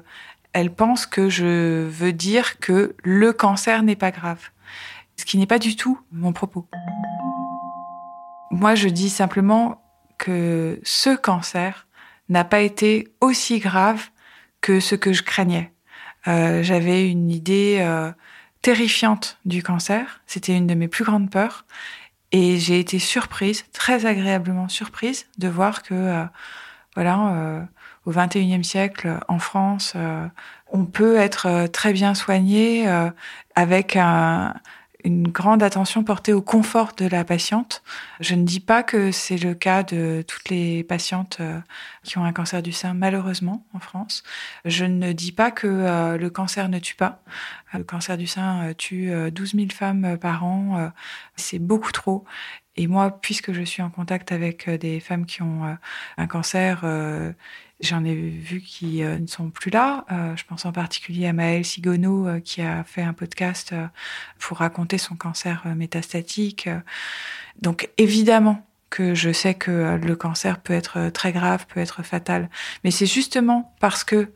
elles 0.54 0.74
pensent 0.74 1.06
que 1.06 1.30
je 1.30 1.88
veux 1.88 2.14
dire 2.14 2.60
que 2.60 2.96
le 3.04 3.34
cancer 3.34 3.84
n'est 3.84 3.96
pas 3.96 4.12
grave, 4.12 4.50
ce 5.18 5.26
qui 5.26 5.38
n'est 5.38 5.48
pas 5.48 5.60
du 5.60 5.76
tout 5.76 6.00
mon 6.12 6.34
propos. 6.34 6.68
Moi, 8.52 8.76
je 8.76 8.90
dis 8.90 9.10
simplement 9.10 9.82
que 10.18 10.80
ce 10.84 11.16
cancer 11.16 11.88
n'a 12.30 12.44
pas 12.44 12.62
été 12.62 13.08
aussi 13.22 13.60
grave 13.60 14.10
que 14.62 14.80
ce 14.80 14.96
que 14.96 15.14
je 15.14 15.24
craignais. 15.24 15.72
Euh, 16.28 16.64
J'avais 16.64 17.10
une 17.10 17.30
idée 17.30 17.78
euh, 17.82 18.12
terrifiante 18.62 19.38
du 19.46 19.64
cancer. 19.64 20.22
C'était 20.28 20.56
une 20.56 20.68
de 20.68 20.76
mes 20.76 20.88
plus 20.88 21.04
grandes 21.04 21.30
peurs. 21.30 21.66
Et 22.32 22.60
j'ai 22.60 22.80
été 22.80 23.00
surprise, 23.00 23.66
très 23.74 24.06
agréablement 24.06 24.70
surprise, 24.70 25.28
de 25.40 25.48
voir 25.48 25.82
que, 25.82 25.96
euh, 25.96 26.26
voilà, 26.94 27.34
euh, 27.34 27.62
au 28.06 28.12
XXIe 28.12 28.64
siècle, 28.64 29.20
en 29.28 29.40
France, 29.40 29.96
on 30.72 30.86
peut 30.86 31.18
être 31.18 31.68
très 31.68 31.94
bien 31.94 32.16
soigné 32.16 32.88
avec 33.56 33.96
un, 33.96 34.54
une 35.04 35.30
grande 35.30 35.64
attention 35.64 36.04
portée 36.04 36.34
au 36.34 36.42
confort 36.42 36.92
de 36.98 37.06
la 37.06 37.24
patiente. 37.24 37.84
Je 38.20 38.36
ne 38.36 38.44
dis 38.44 38.60
pas 38.60 38.84
que 38.84 39.12
c'est 39.12 39.38
le 39.38 39.54
cas 39.54 39.84
de 39.84 40.24
toutes 40.28 40.50
les 40.50 40.84
patientes 40.84 41.38
euh, 41.40 41.60
qui 42.04 42.18
ont 42.18 42.26
un 42.26 42.34
cancer 42.34 42.62
du 42.62 42.74
sein, 42.74 42.94
malheureusement, 42.94 43.66
en 43.74 43.80
France. 43.80 44.24
Je 44.66 44.86
ne 44.86 45.14
dis 45.14 45.32
pas 45.32 45.52
que 45.52 45.68
euh, 45.68 46.18
le 46.18 46.30
cancer 46.30 46.68
ne 46.68 46.80
tue 46.80 46.96
pas. 46.96 47.22
Le 47.74 47.84
cancer 47.84 48.18
du 48.18 48.28
sein 48.28 48.70
euh, 48.70 48.74
tue 48.74 49.12
12 49.32 49.56
000 49.56 49.68
femmes 49.72 50.18
par 50.18 50.44
an. 50.44 50.92
C'est 51.36 51.60
beaucoup 51.60 51.92
trop. 51.92 52.26
Et 52.76 52.88
moi, 52.88 53.20
puisque 53.22 53.54
je 53.54 53.62
suis 53.62 53.82
en 53.82 53.90
contact 53.90 54.32
avec 54.32 54.70
des 54.70 55.00
femmes 55.00 55.26
qui 55.26 55.42
ont 55.42 55.78
un 56.18 56.28
cancer, 56.28 56.84
J'en 57.82 58.04
ai 58.04 58.14
vu 58.14 58.60
qui 58.60 59.04
euh, 59.04 59.20
ne 59.20 59.28
sont 59.28 59.50
plus 59.50 59.72
là. 59.72 60.04
Euh, 60.12 60.36
je 60.36 60.44
pense 60.44 60.66
en 60.66 60.74
particulier 60.74 61.28
à 61.28 61.34
Maëlle 61.34 61.64
Sigono 61.64 62.28
euh, 62.28 62.40
qui 62.42 62.62
a 62.62 62.84
fait 62.84 63.02
un 63.02 63.14
podcast 63.14 63.74
pour 64.38 64.58
raconter 64.58 64.98
son 64.98 65.16
cancer 65.16 65.64
métastatique. 65.78 66.68
Donc 67.62 67.90
évidemment 67.98 68.66
que 68.90 69.16
je 69.16 69.32
sais 69.32 69.54
que 69.54 69.96
le 69.96 70.16
cancer 70.18 70.60
peut 70.60 70.74
être 70.74 71.10
très 71.10 71.32
grave, 71.32 71.68
peut 71.68 71.80
être 71.80 72.04
fatal, 72.04 72.50
mais 72.84 72.92
c'est 72.92 73.06
justement 73.06 73.74
parce 73.80 74.04
que 74.04 74.32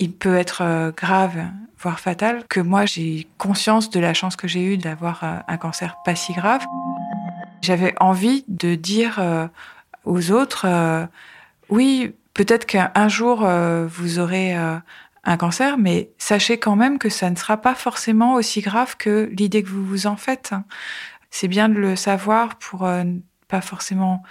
il 0.00 0.12
peut 0.12 0.34
être 0.36 0.92
grave, 0.96 1.46
voire 1.78 2.00
fatal, 2.00 2.44
que 2.48 2.58
moi 2.58 2.84
j'ai 2.84 3.28
conscience 3.38 3.90
de 3.90 4.00
la 4.00 4.12
chance 4.12 4.34
que 4.34 4.48
j'ai 4.48 4.64
eue 4.64 4.76
d'avoir 4.76 5.44
un 5.46 5.56
cancer 5.56 5.96
pas 6.04 6.16
si 6.16 6.32
grave. 6.32 6.64
J'avais 7.62 7.94
envie 8.00 8.44
de 8.48 8.74
dire 8.74 9.22
aux 10.04 10.32
autres, 10.32 10.66
oui, 11.68 12.12
Peut-être 12.34 12.66
qu'un 12.66 13.08
jour, 13.08 13.44
euh, 13.44 13.86
vous 13.86 14.18
aurez 14.18 14.56
euh, 14.58 14.76
un 15.22 15.36
cancer, 15.36 15.78
mais 15.78 16.10
sachez 16.18 16.58
quand 16.58 16.74
même 16.74 16.98
que 16.98 17.08
ça 17.08 17.30
ne 17.30 17.36
sera 17.36 17.56
pas 17.56 17.76
forcément 17.76 18.34
aussi 18.34 18.60
grave 18.60 18.96
que 18.96 19.30
l'idée 19.32 19.62
que 19.62 19.68
vous 19.68 19.84
vous 19.84 20.06
en 20.08 20.16
faites. 20.16 20.52
C'est 21.30 21.48
bien 21.48 21.68
de 21.68 21.74
le 21.74 21.94
savoir 21.96 22.56
pour 22.56 22.84
euh, 22.84 23.04
pas 23.46 23.60
forcément 23.60 24.22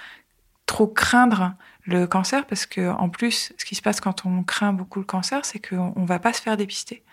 trop 0.66 0.88
craindre 0.88 1.54
le 1.86 2.08
cancer 2.08 2.46
parce 2.46 2.65
que 2.65 2.89
en 2.91 3.10
plus 3.10 3.54
ce 3.58 3.65
qui 3.65 3.76
se 3.76 3.82
passe 3.82 4.00
quand 4.00 4.26
on 4.26 4.43
craint 4.43 4.72
beaucoup 4.72 5.00
le 5.00 5.06
cancer 5.06 5.43
c'est 5.43 5.60
qu'on 5.60 5.93
on 5.96 6.06
va 6.06 6.19
pas 6.19 6.32
se 6.34 6.41
faire 6.41 6.56
dépister. 6.56 7.04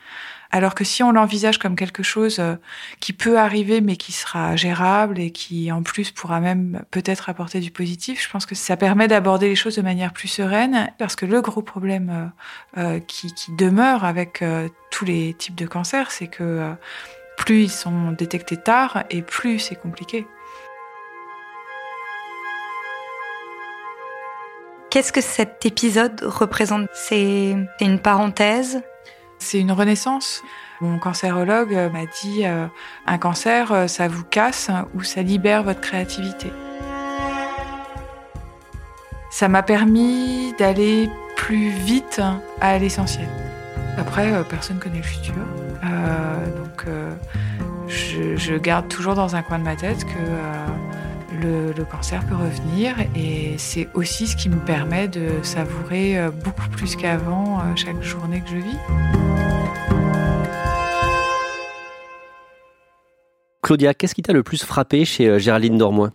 Alors 0.53 0.75
que 0.75 0.85
si 0.85 1.03
on 1.03 1.13
l'envisage 1.13 1.59
comme 1.59 1.77
quelque 1.77 2.03
chose 2.03 2.39
euh, 2.39 2.55
qui 3.01 3.13
peut 3.13 3.39
arriver 3.39 3.81
mais 3.81 3.97
qui 3.97 4.13
sera 4.13 4.57
gérable 4.57 5.19
et 5.19 5.33
qui 5.33 5.73
en 5.73 5.83
plus 5.83 6.13
pourra 6.13 6.41
même 6.41 6.83
peut-être 6.91 7.29
apporter 7.29 7.61
du 7.61 7.71
positif 7.71 8.23
je 8.23 8.31
pense 8.31 8.47
que 8.47 8.55
ça 8.55 8.77
permet 8.77 9.09
d'aborder 9.09 9.49
les 9.49 9.57
choses 9.57 9.77
de 9.77 9.83
manière 9.83 10.13
plus 10.13 10.29
sereine. 10.29 10.93
Parce 10.99 11.17
que 11.17 11.27
le 11.27 11.41
gros 11.41 11.63
problème 11.63 12.33
euh, 12.77 12.97
euh, 12.97 13.01
qui, 13.01 13.35
qui, 13.35 13.53
demeure 13.53 14.05
avec 14.05 14.45
tous 14.91 15.05
les 15.05 15.35
types 15.35 15.57
de 15.57 15.67
cancers 15.67 16.11
c'est 16.13 16.29
que 16.29 16.73
plus 17.37 17.65
ils 17.65 17.71
sont 17.71 18.13
détectés 18.13 18.57
tard 18.57 19.05
et 19.11 19.23
plus 19.23 19.59
c'est 19.59 19.75
compliqué 19.75 20.27
Qu'est-ce 24.91 25.13
que 25.13 25.21
cet 25.21 25.65
épisode 25.65 26.21
représente? 26.25 26.89
C'est 26.93 27.55
une 27.81 28.01
parenthèse? 28.01 28.83
C'est 29.39 29.61
une 29.61 29.71
renaissance. 29.71 30.43
Mon 30.81 30.99
cancérologue 30.99 31.73
m'a 31.93 32.07
dit 32.07 32.45
euh, 32.45 32.67
un 33.07 33.17
cancer, 33.17 33.71
euh, 33.71 33.87
ça 33.87 34.09
vous 34.09 34.25
casse 34.25 34.69
ou 34.97 35.05
ça 35.05 35.23
libère 35.23 35.63
votre 35.63 35.81
créativité. 35.81 36.53
Ça 39.31 39.47
m'a 39.47 39.63
permis 39.63 40.55
d'aller 40.59 41.09
plus 41.37 41.69
vite 41.69 42.21
à 42.61 42.77
l'essentiel. 42.79 43.29
Après, 43.97 44.33
euh, 44.33 44.43
personne 44.43 44.79
ne 44.79 44.83
connaît 44.83 44.97
le 44.97 45.05
futur. 45.05 45.35
donc, 46.57 46.85
je, 47.87 48.35
je, 48.37 48.55
garde 48.55 48.89
toujours 48.89 49.15
dans 49.15 49.37
un 49.37 49.43
coin 49.43 49.61
de 49.61 49.65
ma 49.65 49.77
tête 49.77 50.05
que 50.05 50.90
le, 51.41 51.85
cancer 51.85 52.25
peut 52.27 52.35
revenir 52.35 52.95
et 53.17 53.55
c'est 53.59 53.89
aussi 53.95 54.27
ce 54.27 54.37
qui 54.37 54.49
me 54.49 54.59
permet 54.59 55.09
de 55.09 55.43
savourer 55.43 56.19
euh, 56.19 56.31
beaucoup 56.31 56.69
plus 56.71 56.97
qu'avant 56.97 57.59
euh, 57.59 57.63
chaque 57.77 58.03
journée 58.03 58.41
que 58.43 58.51
je 58.51 58.57
vis. 58.57 58.77
Claudia, 63.63 63.95
qu'est-ce 63.95 64.15
qui 64.15 64.23
t'a 64.23 64.33
le 64.33 64.43
plus 64.43 64.65
frappé 64.65 65.05
chez 65.05 65.29
euh, 65.29 65.39
Géraldine 65.39 65.79
Dormois? 65.79 66.13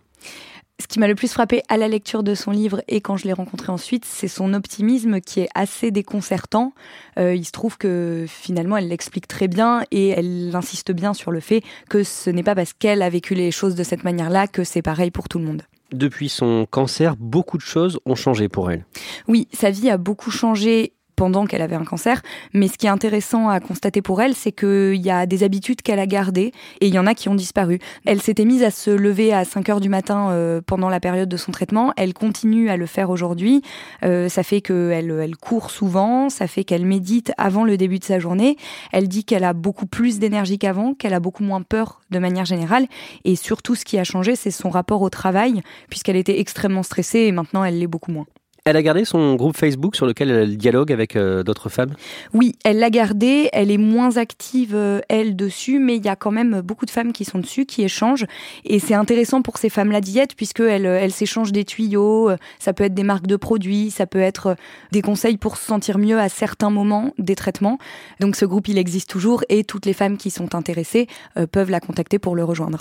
Ce 0.80 0.86
qui 0.86 0.98
m'a 0.98 1.08
le 1.08 1.14
plus 1.14 1.32
frappé 1.32 1.62
à 1.68 1.76
la 1.76 1.88
lecture 1.88 2.22
de 2.22 2.34
son 2.34 2.50
livre 2.50 2.82
et 2.86 3.00
quand 3.00 3.16
je 3.16 3.24
l'ai 3.24 3.32
rencontré 3.32 3.72
ensuite, 3.72 4.04
c'est 4.04 4.28
son 4.28 4.52
optimisme 4.52 5.20
qui 5.20 5.40
est 5.40 5.48
assez 5.54 5.90
déconcertant. 5.90 6.74
Euh, 7.18 7.34
il 7.34 7.44
se 7.44 7.52
trouve 7.52 7.78
que 7.78 8.26
finalement, 8.28 8.76
elle 8.76 8.88
l'explique 8.88 9.26
très 9.26 9.48
bien 9.48 9.84
et 9.90 10.08
elle 10.08 10.50
insiste 10.54 10.92
bien 10.92 11.14
sur 11.14 11.30
le 11.30 11.40
fait 11.40 11.62
que 11.88 12.02
ce 12.02 12.28
n'est 12.28 12.42
pas 12.42 12.54
parce 12.54 12.72
qu'elle 12.74 13.02
a 13.02 13.08
vécu 13.08 13.34
les 13.34 13.50
choses 13.50 13.74
de 13.74 13.84
cette 13.84 14.04
manière-là 14.04 14.48
que 14.48 14.64
c'est 14.64 14.82
pareil 14.82 15.10
pour 15.10 15.28
tout 15.28 15.38
le 15.38 15.44
monde. 15.44 15.62
Depuis 15.92 16.28
son 16.28 16.66
cancer, 16.68 17.16
beaucoup 17.16 17.56
de 17.56 17.62
choses 17.62 18.00
ont 18.04 18.16
changé 18.16 18.48
pour 18.48 18.70
elle. 18.70 18.84
Oui, 19.28 19.46
sa 19.52 19.70
vie 19.70 19.88
a 19.88 19.98
beaucoup 19.98 20.32
changé 20.32 20.92
pendant 21.16 21.46
qu'elle 21.46 21.62
avait 21.62 21.76
un 21.76 21.84
cancer. 21.84 22.22
Mais 22.52 22.68
ce 22.68 22.78
qui 22.78 22.86
est 22.86 22.90
intéressant 22.90 23.48
à 23.48 23.58
constater 23.60 24.02
pour 24.02 24.22
elle, 24.22 24.34
c'est 24.34 24.52
qu'il 24.52 25.00
y 25.02 25.10
a 25.10 25.26
des 25.26 25.42
habitudes 25.42 25.82
qu'elle 25.82 25.98
a 25.98 26.06
gardées 26.06 26.52
et 26.80 26.86
il 26.86 26.94
y 26.94 26.98
en 26.98 27.06
a 27.06 27.14
qui 27.14 27.28
ont 27.28 27.34
disparu. 27.34 27.78
Elle 28.04 28.22
s'était 28.22 28.44
mise 28.44 28.62
à 28.62 28.70
se 28.70 28.90
lever 28.90 29.32
à 29.32 29.44
5 29.44 29.68
heures 29.68 29.80
du 29.80 29.88
matin 29.88 30.30
euh, 30.30 30.60
pendant 30.64 30.88
la 30.88 31.00
période 31.00 31.28
de 31.28 31.36
son 31.36 31.52
traitement. 31.52 31.92
Elle 31.96 32.14
continue 32.14 32.70
à 32.70 32.76
le 32.76 32.86
faire 32.86 33.10
aujourd'hui. 33.10 33.62
Euh, 34.04 34.28
ça 34.28 34.42
fait 34.42 34.60
qu'elle 34.60 35.10
elle 35.10 35.36
court 35.36 35.70
souvent, 35.70 36.28
ça 36.28 36.46
fait 36.46 36.64
qu'elle 36.64 36.84
médite 36.84 37.32
avant 37.38 37.64
le 37.64 37.76
début 37.76 37.98
de 37.98 38.04
sa 38.04 38.18
journée. 38.18 38.56
Elle 38.92 39.08
dit 39.08 39.24
qu'elle 39.24 39.44
a 39.44 39.54
beaucoup 39.54 39.86
plus 39.86 40.18
d'énergie 40.18 40.58
qu'avant, 40.58 40.94
qu'elle 40.94 41.14
a 41.14 41.20
beaucoup 41.20 41.42
moins 41.42 41.62
peur 41.62 42.00
de 42.10 42.18
manière 42.18 42.44
générale. 42.44 42.86
Et 43.24 43.36
surtout, 43.36 43.74
ce 43.74 43.84
qui 43.84 43.98
a 43.98 44.04
changé, 44.04 44.36
c'est 44.36 44.50
son 44.50 44.70
rapport 44.70 45.02
au 45.02 45.10
travail, 45.10 45.62
puisqu'elle 45.88 46.16
était 46.16 46.40
extrêmement 46.40 46.82
stressée 46.82 47.20
et 47.20 47.32
maintenant 47.32 47.64
elle 47.64 47.78
l'est 47.78 47.86
beaucoup 47.86 48.12
moins. 48.12 48.26
Elle 48.66 48.76
a 48.76 48.82
gardé 48.82 49.04
son 49.04 49.36
groupe 49.36 49.56
Facebook 49.56 49.94
sur 49.94 50.06
lequel 50.06 50.28
elle 50.28 50.56
dialogue 50.56 50.90
avec 50.90 51.14
euh, 51.14 51.44
d'autres 51.44 51.68
femmes? 51.68 51.94
Oui, 52.34 52.56
elle 52.64 52.80
l'a 52.80 52.90
gardé. 52.90 53.48
Elle 53.52 53.70
est 53.70 53.78
moins 53.78 54.16
active, 54.16 54.72
euh, 54.74 54.98
elle, 55.08 55.36
dessus, 55.36 55.78
mais 55.78 55.94
il 55.96 56.04
y 56.04 56.08
a 56.08 56.16
quand 56.16 56.32
même 56.32 56.62
beaucoup 56.62 56.84
de 56.84 56.90
femmes 56.90 57.12
qui 57.12 57.24
sont 57.24 57.38
dessus, 57.38 57.64
qui 57.64 57.84
échangent. 57.84 58.26
Et 58.64 58.80
c'est 58.80 58.94
intéressant 58.94 59.40
pour 59.40 59.58
ces 59.58 59.68
femmes-là 59.68 60.00
d'y 60.00 60.18
être, 60.18 60.34
puisqu'elles 60.34 60.84
elles, 60.84 61.12
s'échangent 61.12 61.52
des 61.52 61.64
tuyaux. 61.64 62.30
Euh, 62.30 62.36
ça 62.58 62.72
peut 62.72 62.82
être 62.82 62.94
des 62.94 63.04
marques 63.04 63.28
de 63.28 63.36
produits, 63.36 63.92
ça 63.92 64.04
peut 64.04 64.18
être 64.18 64.56
des 64.90 65.00
conseils 65.00 65.36
pour 65.36 65.58
se 65.58 65.64
sentir 65.64 65.98
mieux 65.98 66.18
à 66.18 66.28
certains 66.28 66.70
moments 66.70 67.12
des 67.18 67.36
traitements. 67.36 67.78
Donc 68.18 68.34
ce 68.34 68.46
groupe, 68.46 68.66
il 68.66 68.78
existe 68.78 69.08
toujours 69.08 69.44
et 69.48 69.62
toutes 69.62 69.86
les 69.86 69.92
femmes 69.92 70.16
qui 70.16 70.32
sont 70.32 70.56
intéressées 70.56 71.06
peuvent 71.52 71.70
la 71.70 71.78
contacter 71.78 72.18
pour 72.18 72.34
le 72.34 72.42
rejoindre. 72.42 72.78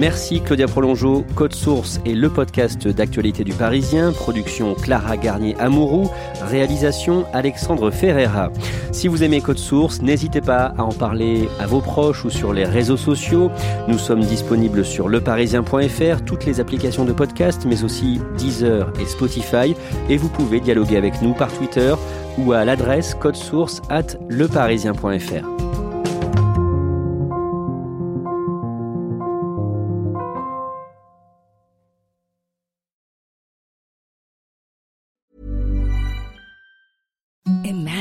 Merci 0.00 0.40
Claudia 0.40 0.66
Prolongeau, 0.66 1.26
Code 1.34 1.52
Source 1.52 2.00
et 2.06 2.14
le 2.14 2.30
podcast 2.30 2.88
d'actualité 2.88 3.44
du 3.44 3.52
Parisien, 3.52 4.12
production 4.12 4.74
Clara 4.74 5.18
Garnier-Amouroux, 5.18 6.10
réalisation 6.40 7.26
Alexandre 7.34 7.90
Ferreira. 7.90 8.50
Si 8.92 9.08
vous 9.08 9.22
aimez 9.22 9.42
Code 9.42 9.58
Source, 9.58 10.00
n'hésitez 10.00 10.40
pas 10.40 10.72
à 10.78 10.84
en 10.84 10.92
parler 10.92 11.50
à 11.58 11.66
vos 11.66 11.82
proches 11.82 12.24
ou 12.24 12.30
sur 12.30 12.54
les 12.54 12.64
réseaux 12.64 12.96
sociaux. 12.96 13.50
Nous 13.88 13.98
sommes 13.98 14.24
disponibles 14.24 14.86
sur 14.86 15.10
leparisien.fr, 15.10 16.24
toutes 16.24 16.46
les 16.46 16.60
applications 16.60 17.04
de 17.04 17.12
podcast, 17.12 17.66
mais 17.66 17.84
aussi 17.84 18.22
Deezer 18.38 18.90
et 18.98 19.04
Spotify. 19.04 19.76
Et 20.08 20.16
vous 20.16 20.30
pouvez 20.30 20.60
dialoguer 20.60 20.96
avec 20.96 21.20
nous 21.20 21.34
par 21.34 21.52
Twitter 21.52 21.94
ou 22.38 22.52
à 22.52 22.64
l'adresse 22.64 23.14
code 23.14 23.36
source 23.36 23.82
at 23.90 24.16
leparisien.fr. 24.30 25.59